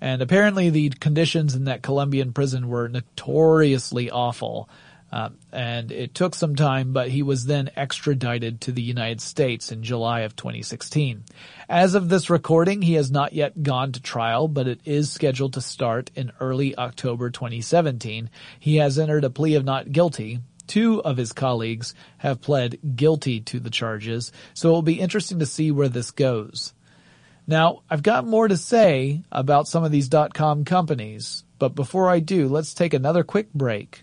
[0.00, 4.68] And apparently the conditions in that Colombian prison were notoriously awful.
[5.14, 9.70] Uh, and it took some time, but he was then extradited to the United States
[9.70, 11.22] in July of 2016.
[11.68, 15.52] As of this recording, he has not yet gone to trial, but it is scheduled
[15.52, 18.28] to start in early October 2017.
[18.58, 20.40] He has entered a plea of not guilty.
[20.66, 25.38] Two of his colleagues have pled guilty to the charges, so it will be interesting
[25.38, 26.74] to see where this goes.
[27.46, 32.18] Now, I've got more to say about some of these dot-com companies, but before I
[32.18, 34.02] do, let's take another quick break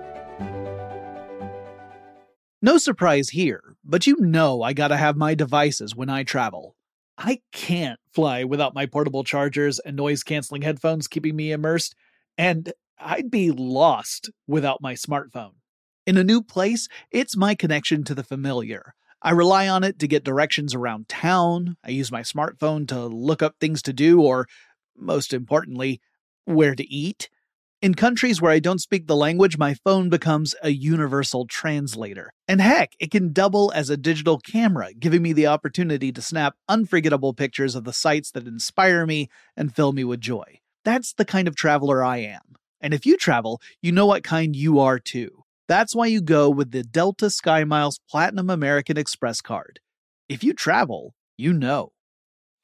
[2.63, 6.75] No surprise here, but you know I gotta have my devices when I travel.
[7.17, 11.95] I can't fly without my portable chargers and noise canceling headphones keeping me immersed,
[12.37, 15.53] and I'd be lost without my smartphone.
[16.05, 18.93] In a new place, it's my connection to the familiar.
[19.23, 21.77] I rely on it to get directions around town.
[21.83, 24.47] I use my smartphone to look up things to do, or,
[24.95, 25.99] most importantly,
[26.45, 27.29] where to eat.
[27.81, 32.31] In countries where I don't speak the language, my phone becomes a universal translator.
[32.47, 36.53] And heck, it can double as a digital camera, giving me the opportunity to snap
[36.69, 40.59] unforgettable pictures of the sights that inspire me and fill me with joy.
[40.85, 42.55] That's the kind of traveler I am.
[42.81, 45.43] And if you travel, you know what kind you are too.
[45.67, 49.79] That's why you go with the Delta SkyMiles Platinum American Express card.
[50.29, 51.93] If you travel, you know.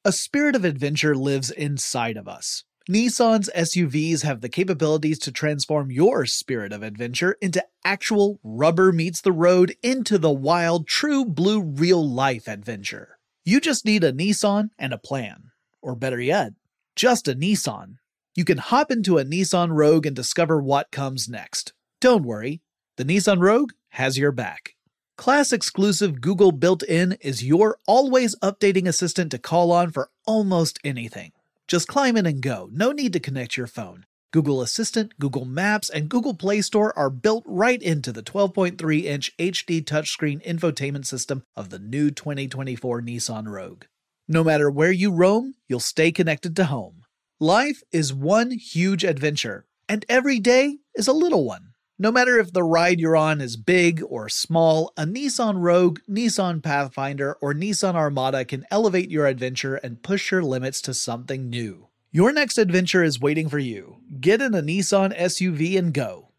[0.06, 2.66] A spirit of adventure lives inside of us.
[2.90, 9.20] Nissan's SUVs have the capabilities to transform your spirit of adventure into actual rubber meets
[9.20, 13.20] the road into the wild, true blue real life adventure.
[13.44, 15.52] You just need a Nissan and a plan.
[15.82, 16.54] Or better yet,
[16.96, 17.96] just a Nissan.
[18.36, 21.74] You can hop into a Nissan Rogue and discover what comes next.
[22.00, 22.62] Don't worry,
[22.96, 24.76] the Nissan Rogue has your back.
[25.18, 30.80] Class exclusive Google built in is your always updating assistant to call on for almost
[30.86, 31.34] anything.
[31.68, 32.70] Just climb in and go.
[32.72, 34.06] No need to connect your phone.
[34.32, 39.36] Google Assistant, Google Maps, and Google Play Store are built right into the 12.3 inch
[39.38, 43.84] HD touchscreen infotainment system of the new 2024 Nissan Rogue.
[44.30, 47.04] No matter where you roam, you'll stay connected to home.
[47.40, 51.74] Life is one huge adventure, and every day is a little one.
[52.00, 56.62] No matter if the ride you're on is big or small, a Nissan Rogue, Nissan
[56.62, 61.88] Pathfinder, or Nissan Armada can elevate your adventure and push your limits to something new.
[62.12, 63.98] Your next adventure is waiting for you.
[64.20, 66.30] Get in a Nissan SUV and go.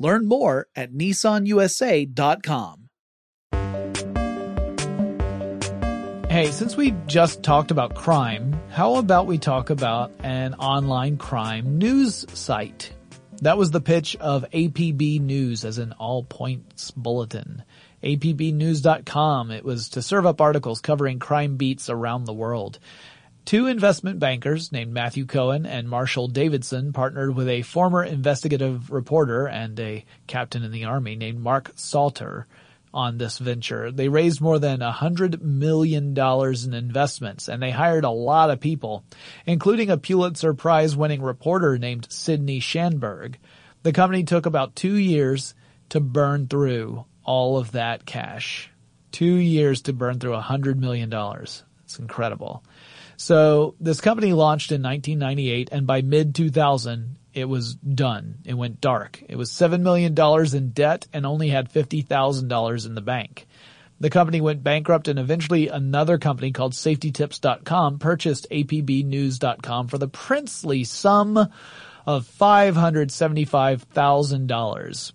[0.00, 2.88] Learn more at nissanusa.com.
[6.28, 11.78] Hey, since we just talked about crime, how about we talk about an online crime
[11.78, 12.92] news site?
[13.42, 17.62] That was the pitch of APB News as an all points bulletin.
[18.02, 19.50] APBnews.com.
[19.50, 22.78] It was to serve up articles covering crime beats around the world.
[23.44, 29.46] Two investment bankers named Matthew Cohen and Marshall Davidson partnered with a former investigative reporter
[29.46, 32.46] and a captain in the army named Mark Sauter
[32.94, 33.90] on this venture.
[33.90, 38.50] They raised more than a hundred million dollars in investments and they hired a lot
[38.50, 39.04] of people,
[39.44, 43.34] including a Pulitzer Prize winning reporter named Sidney Schanberg.
[43.82, 45.54] The company took about two years
[45.90, 48.70] to burn through all of that cash.
[49.12, 51.64] Two years to burn through a hundred million dollars.
[51.84, 52.64] It's incredible.
[53.16, 58.36] So this company launched in 1998 and by mid 2000 it was done.
[58.44, 59.20] It went dark.
[59.28, 60.14] It was $7 million
[60.56, 63.48] in debt and only had $50,000 in the bank.
[64.00, 70.84] The company went bankrupt and eventually another company called safetytips.com purchased apbnews.com for the princely
[70.84, 71.48] sum
[72.06, 75.12] of $575,000.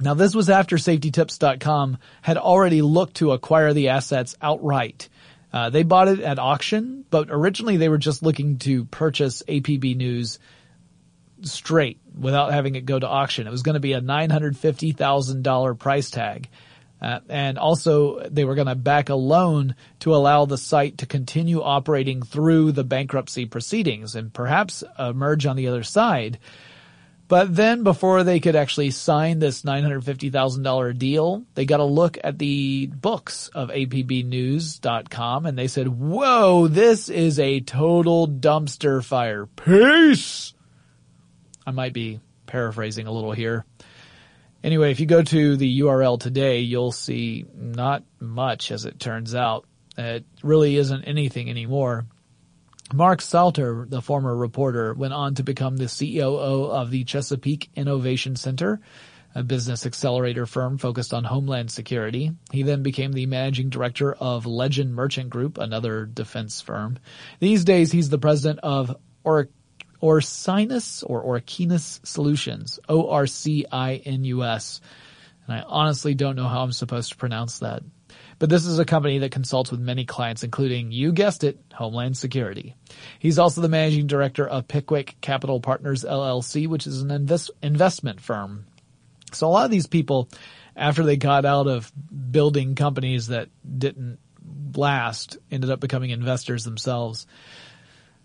[0.00, 5.10] Now this was after safetytips.com had already looked to acquire the assets outright.
[5.52, 9.96] Uh, they bought it at auction, but originally they were just looking to purchase APB
[9.96, 10.38] News
[11.42, 13.46] straight without having it go to auction.
[13.46, 16.48] It was going to be a $950,000 price tag.
[17.00, 21.06] Uh, and also they were going to back a loan to allow the site to
[21.06, 26.38] continue operating through the bankruptcy proceedings and perhaps emerge on the other side.
[27.26, 32.40] But then before they could actually sign this $950,000 deal, they got a look at
[32.40, 39.46] the books of apbnews.com and they said, whoa, this is a total dumpster fire.
[39.46, 40.54] Peace!
[41.70, 43.64] I might be paraphrasing a little here.
[44.64, 49.36] Anyway, if you go to the URL today, you'll see not much as it turns
[49.36, 49.66] out.
[49.96, 52.06] It really isn't anything anymore.
[52.92, 58.34] Mark Sauter, the former reporter, went on to become the COO of the Chesapeake Innovation
[58.34, 58.80] Center,
[59.36, 62.32] a business accelerator firm focused on homeland security.
[62.50, 66.98] He then became the managing director of Legend Merchant Group, another defense firm.
[67.38, 68.96] These days, he's the president of
[70.02, 74.80] Oric Orcinus or Orcinus Solutions, O-R-C-I-N-U-S.
[75.46, 77.82] And I honestly don't know how I'm supposed to pronounce that.
[78.38, 82.16] But this is a company that consults with many clients, including, you guessed it, Homeland
[82.16, 82.74] Security.
[83.18, 88.20] He's also the managing director of Pickwick Capital Partners LLC, which is an invest- investment
[88.20, 88.64] firm.
[89.32, 90.28] So a lot of these people,
[90.74, 91.92] after they got out of
[92.30, 93.48] building companies that
[93.78, 94.18] didn't
[94.74, 97.26] last, ended up becoming investors themselves.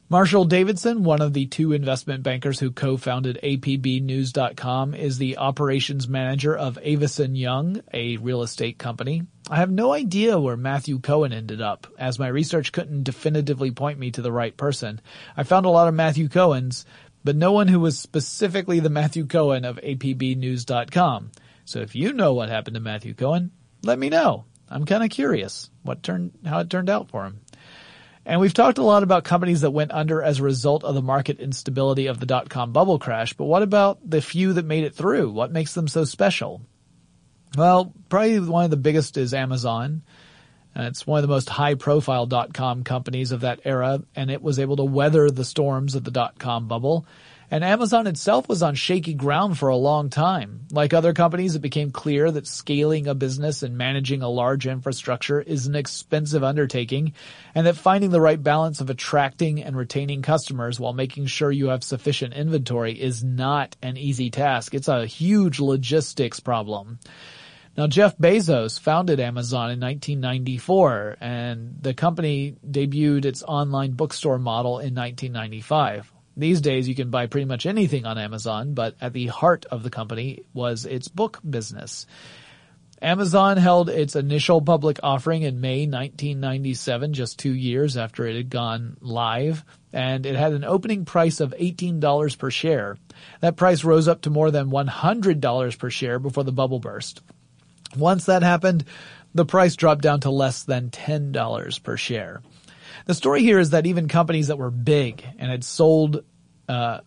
[0.07, 6.55] Marshall Davidson, one of the two investment bankers who co-founded APBnews.com, is the operations manager
[6.55, 9.23] of Avison Young, a real estate company.
[9.49, 13.97] I have no idea where Matthew Cohen ended up, as my research couldn't definitively point
[13.97, 15.01] me to the right person.
[15.35, 16.85] I found a lot of Matthew Cohens,
[17.23, 21.31] but no one who was specifically the Matthew Cohen of APBnews.com.
[21.65, 23.49] So if you know what happened to Matthew Cohen,
[23.81, 24.45] let me know.
[24.69, 27.39] I'm kind of curious what turned, how it turned out for him.
[28.25, 31.01] And we've talked a lot about companies that went under as a result of the
[31.01, 34.95] market instability of the dot-com bubble crash, but what about the few that made it
[34.95, 35.29] through?
[35.29, 36.61] What makes them so special?
[37.55, 40.01] Well, probably one of the biggest is Amazon.
[40.75, 44.41] Uh, it's one of the most high profile dot-com companies of that era, and it
[44.41, 47.05] was able to weather the storms of the dot-com bubble
[47.55, 50.67] and Amazon itself was on shaky ground for a long time.
[50.71, 55.39] Like other companies, it became clear that scaling a business and managing a large infrastructure
[55.39, 57.13] is an expensive undertaking,
[57.55, 61.67] and that finding the right balance of attracting and retaining customers while making sure you
[61.67, 64.73] have sufficient inventory is not an easy task.
[64.73, 66.99] It's a huge logistics problem.
[67.77, 74.79] Now, Jeff Bezos founded Amazon in 1994, and the company debuted its online bookstore model
[74.79, 76.11] in 1995.
[76.37, 79.83] These days you can buy pretty much anything on Amazon, but at the heart of
[79.83, 82.05] the company was its book business.
[83.01, 88.49] Amazon held its initial public offering in May 1997, just two years after it had
[88.49, 92.97] gone live, and it had an opening price of $18 per share.
[93.41, 97.21] That price rose up to more than $100 per share before the bubble burst.
[97.97, 98.85] Once that happened,
[99.33, 102.41] the price dropped down to less than $10 per share.
[103.05, 106.23] The story here is that even companies that were big and had sold
[106.67, 107.01] uh,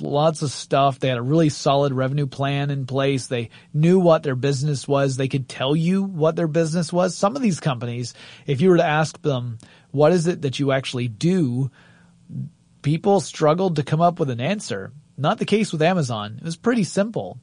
[0.00, 0.98] lots of stuff.
[0.98, 3.26] They had a really solid revenue plan in place.
[3.26, 5.16] They knew what their business was.
[5.16, 7.16] They could tell you what their business was.
[7.16, 8.14] Some of these companies,
[8.46, 9.58] if you were to ask them,
[9.90, 11.70] what is it that you actually do?
[12.82, 14.92] People struggled to come up with an answer.
[15.16, 16.36] Not the case with Amazon.
[16.38, 17.38] It was pretty simple.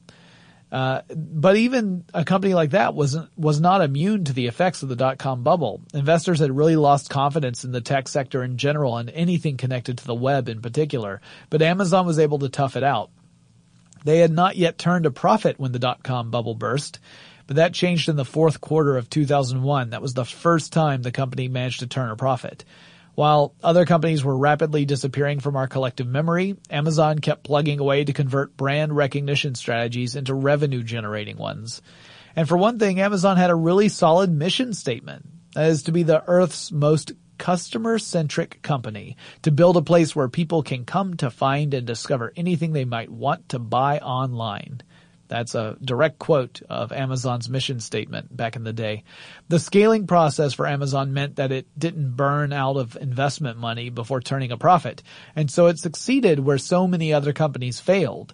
[0.74, 4.88] Uh, but even a company like that wasn't was not immune to the effects of
[4.88, 5.80] the dot com bubble.
[5.94, 10.04] Investors had really lost confidence in the tech sector in general and anything connected to
[10.04, 11.20] the web in particular.
[11.48, 13.10] But Amazon was able to tough it out.
[14.04, 16.98] They had not yet turned a profit when the dot com bubble burst,
[17.46, 19.90] but that changed in the fourth quarter of 2001.
[19.90, 22.64] That was the first time the company managed to turn a profit.
[23.14, 28.12] While other companies were rapidly disappearing from our collective memory, Amazon kept plugging away to
[28.12, 31.80] convert brand recognition strategies into revenue generating ones.
[32.34, 35.26] And for one thing, Amazon had a really solid mission statement.
[35.54, 40.28] That is to be the Earth's most customer centric company, to build a place where
[40.28, 44.82] people can come to find and discover anything they might want to buy online.
[45.34, 49.02] That's a direct quote of Amazon's mission statement back in the day.
[49.48, 54.20] The scaling process for Amazon meant that it didn't burn out of investment money before
[54.20, 55.02] turning a profit.
[55.34, 58.32] And so it succeeded where so many other companies failed.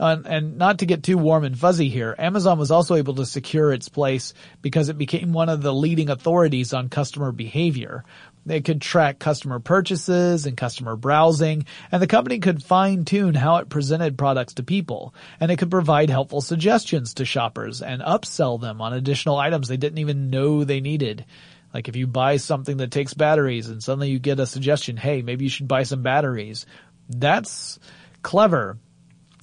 [0.00, 3.72] And not to get too warm and fuzzy here, Amazon was also able to secure
[3.72, 4.32] its place
[4.62, 8.04] because it became one of the leading authorities on customer behavior.
[8.48, 13.56] They could track customer purchases and customer browsing, and the company could fine tune how
[13.56, 18.58] it presented products to people, and it could provide helpful suggestions to shoppers and upsell
[18.58, 21.26] them on additional items they didn't even know they needed.
[21.74, 25.20] Like if you buy something that takes batteries and suddenly you get a suggestion, hey,
[25.20, 26.64] maybe you should buy some batteries.
[27.10, 27.78] That's
[28.22, 28.78] clever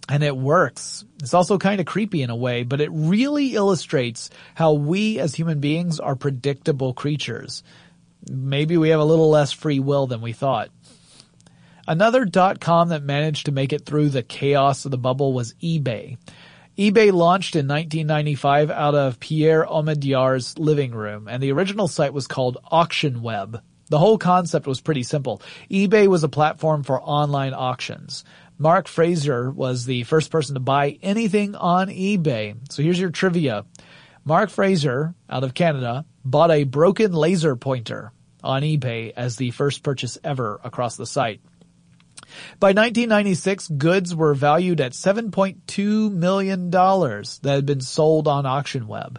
[0.09, 1.05] and it works.
[1.21, 5.35] It's also kind of creepy in a way, but it really illustrates how we as
[5.35, 7.63] human beings are predictable creatures
[8.29, 10.69] maybe we have a little less free will than we thought.
[11.87, 15.53] Another dot com that managed to make it through the chaos of the bubble was
[15.61, 16.17] eBay.
[16.77, 22.25] eBay launched in 1995 out of Pierre Omidyar's living room, and the original site was
[22.25, 23.61] called Auction Web.
[23.89, 25.43] The whole concept was pretty simple.
[25.69, 28.23] eBay was a platform for online auctions.
[28.57, 32.55] Mark Fraser was the first person to buy anything on eBay.
[32.71, 33.65] So here's your trivia.
[34.23, 38.11] Mark Fraser, out of Canada, bought a broken laser pointer
[38.45, 41.41] on eBay as the first purchase ever across the site.
[42.59, 49.17] By 1996, goods were valued at $7.2 million that had been sold on AuctionWeb.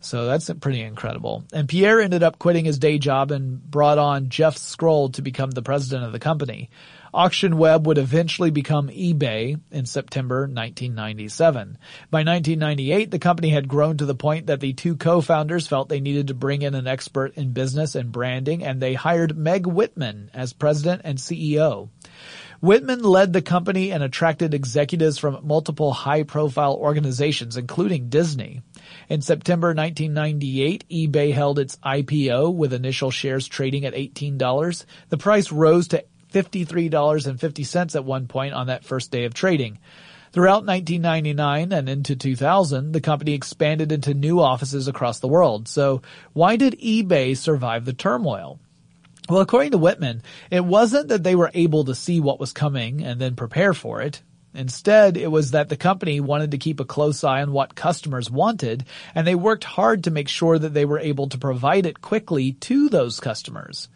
[0.00, 1.44] So that's pretty incredible.
[1.52, 5.50] And Pierre ended up quitting his day job and brought on Jeff Skoll to become
[5.50, 6.68] the president of the company.
[7.14, 11.78] Auction Web would eventually become eBay in September 1997.
[12.10, 16.00] By 1998, the company had grown to the point that the two co-founders felt they
[16.00, 20.28] needed to bring in an expert in business and branding, and they hired Meg Whitman
[20.34, 21.88] as president and CEO.
[22.60, 28.62] Whitman led the company and attracted executives from multiple high-profile organizations, including Disney.
[29.08, 34.84] In September 1998, eBay held its IPO with initial shares trading at $18.
[35.10, 36.04] The price rose to
[36.34, 39.78] $53.50 at one point on that first day of trading.
[40.32, 45.68] Throughout 1999 and into 2000, the company expanded into new offices across the world.
[45.68, 48.58] So why did eBay survive the turmoil?
[49.28, 53.04] Well, according to Whitman, it wasn't that they were able to see what was coming
[53.04, 54.22] and then prepare for it.
[54.54, 58.30] Instead, it was that the company wanted to keep a close eye on what customers
[58.30, 62.00] wanted, and they worked hard to make sure that they were able to provide it
[62.00, 63.88] quickly to those customers.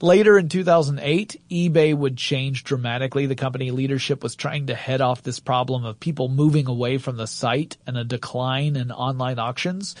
[0.00, 3.26] Later in 2008, eBay would change dramatically.
[3.26, 7.16] The company leadership was trying to head off this problem of people moving away from
[7.16, 9.94] the site and a decline in online auctions.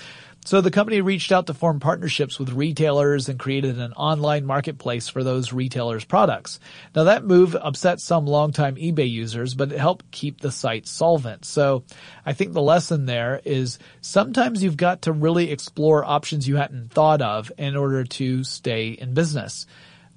[0.46, 5.08] So the company reached out to form partnerships with retailers and created an online marketplace
[5.08, 6.60] for those retailers' products.
[6.94, 11.46] Now that move upset some longtime eBay users, but it helped keep the site solvent.
[11.46, 11.84] So
[12.26, 16.92] I think the lesson there is sometimes you've got to really explore options you hadn't
[16.92, 19.66] thought of in order to stay in business.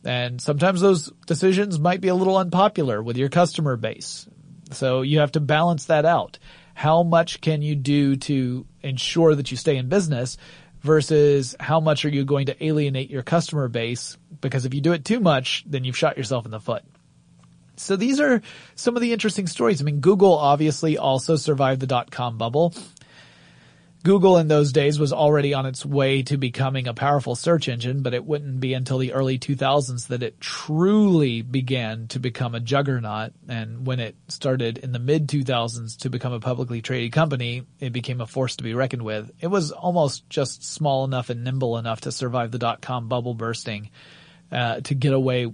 [0.03, 4.27] And sometimes those decisions might be a little unpopular with your customer base.
[4.71, 6.37] So you have to balance that out
[6.77, 10.37] how much can you do to ensure that you stay in business
[10.81, 14.15] versus how much are you going to alienate your customer base?
[14.41, 16.83] Because if you do it too much, then you've shot yourself in the foot.
[17.77, 18.43] So these are
[18.75, 19.81] some of the interesting stories.
[19.81, 22.75] I mean, Google obviously also survived the dot com bubble.
[24.03, 28.03] Google in those days was already on its way to becoming a powerful search engine,
[28.03, 32.59] but it wouldn't be until the early 2000s that it truly began to become a
[32.59, 33.33] juggernaut.
[33.49, 37.91] And when it started in the mid 2000s to become a publicly traded company, it
[37.91, 39.31] became a force to be reckoned with.
[39.41, 43.33] It was almost just small enough and nimble enough to survive the dot com bubble
[43.33, 43.89] bursting,
[44.51, 45.51] uh, to get away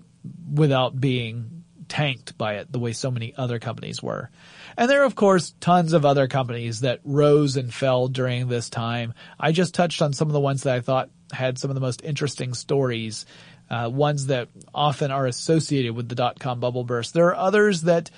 [0.53, 4.29] without being tanked by it the way so many other companies were.
[4.77, 8.69] And there are, of course, tons of other companies that rose and fell during this
[8.69, 9.13] time.
[9.39, 11.81] I just touched on some of the ones that I thought had some of the
[11.81, 13.25] most interesting stories,
[13.69, 17.13] uh, ones that often are associated with the dot-com bubble burst.
[17.13, 18.11] There are others that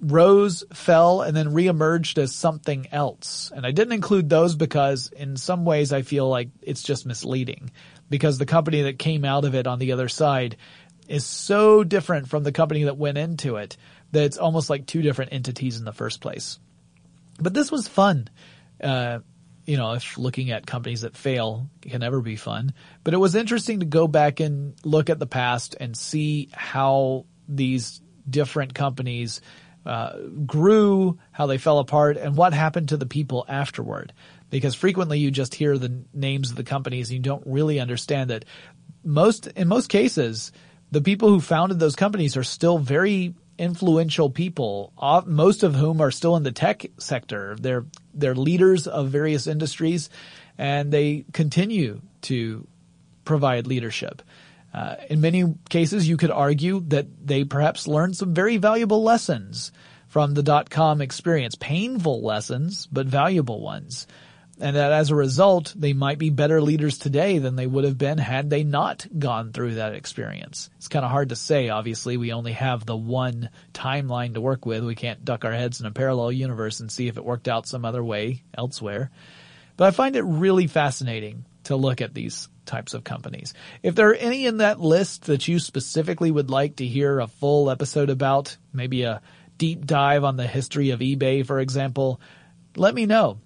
[0.00, 3.50] rose, fell, and then reemerged as something else.
[3.52, 7.72] And I didn't include those because in some ways I feel like it's just misleading
[8.08, 10.56] because the company that came out of it on the other side
[11.08, 13.76] is so different from the company that went into it
[14.12, 16.58] that it's almost like two different entities in the first place.
[17.40, 18.28] But this was fun.
[18.82, 19.20] Uh,
[19.66, 22.72] you know, if looking at companies that fail can ever be fun,
[23.04, 27.26] but it was interesting to go back and look at the past and see how
[27.48, 29.40] these different companies
[29.84, 34.12] uh, grew, how they fell apart, and what happened to the people afterward.
[34.50, 38.30] Because frequently you just hear the names of the companies and you don't really understand
[38.30, 38.46] that
[39.04, 40.52] most, in most cases,
[40.90, 44.92] the people who founded those companies are still very influential people,
[45.26, 47.56] most of whom are still in the tech sector.
[47.60, 50.10] They're they're leaders of various industries,
[50.56, 52.66] and they continue to
[53.24, 54.22] provide leadership.
[54.72, 59.72] Uh, in many cases, you could argue that they perhaps learned some very valuable lessons
[60.06, 64.06] from the dot com experience, painful lessons, but valuable ones
[64.60, 67.98] and that as a result, they might be better leaders today than they would have
[67.98, 70.70] been had they not gone through that experience.
[70.76, 72.16] It's kind of hard to say, obviously.
[72.16, 74.84] We only have the one timeline to work with.
[74.84, 77.66] We can't duck our heads in a parallel universe and see if it worked out
[77.66, 79.10] some other way elsewhere.
[79.76, 83.54] But I find it really fascinating to look at these types of companies.
[83.82, 87.28] If there are any in that list that you specifically would like to hear a
[87.28, 89.22] full episode about, maybe a
[89.56, 92.20] deep dive on the history of eBay, for example,
[92.76, 93.38] let me know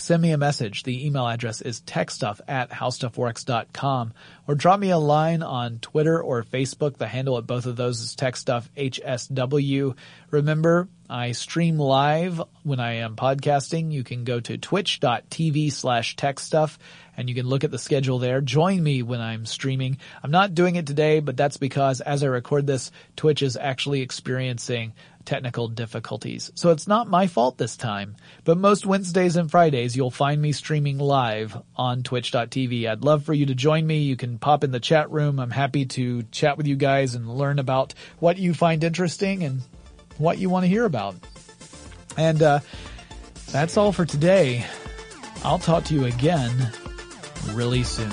[0.00, 0.82] send me a message.
[0.82, 4.12] The email address is techstuff at howstuffworks.com
[4.46, 6.96] or drop me a line on Twitter or Facebook.
[6.96, 9.96] The handle at both of those is techstuffhsw.
[10.30, 13.92] Remember, I stream live when I am podcasting.
[13.92, 16.76] You can go to twitch.tv slash techstuff
[17.16, 18.40] and you can look at the schedule there.
[18.40, 19.98] Join me when I'm streaming.
[20.22, 24.02] I'm not doing it today, but that's because as I record this, Twitch is actually
[24.02, 24.92] experiencing
[25.28, 26.50] technical difficulties.
[26.54, 28.16] So it's not my fault this time.
[28.44, 32.88] But most Wednesdays and Fridays, you'll find me streaming live on twitch.tv.
[32.88, 33.98] I'd love for you to join me.
[33.98, 35.38] You can pop in the chat room.
[35.38, 39.60] I'm happy to chat with you guys and learn about what you find interesting and
[40.16, 41.16] what you want to hear about.
[42.16, 42.60] And, uh,
[43.50, 44.64] that's all for today.
[45.44, 46.72] I'll talk to you again
[47.52, 48.10] really soon.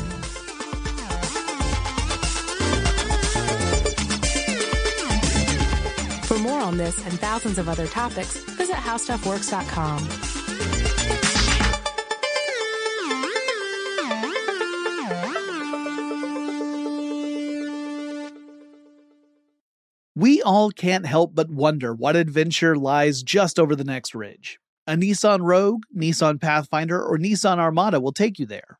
[6.76, 10.08] On this and thousands of other topics, visit howstuffworks.com.
[20.18, 24.60] We all can't help but wonder what adventure lies just over the next ridge.
[24.88, 28.80] A Nissan Rogue, Nissan Pathfinder, or Nissan Armada will take you there.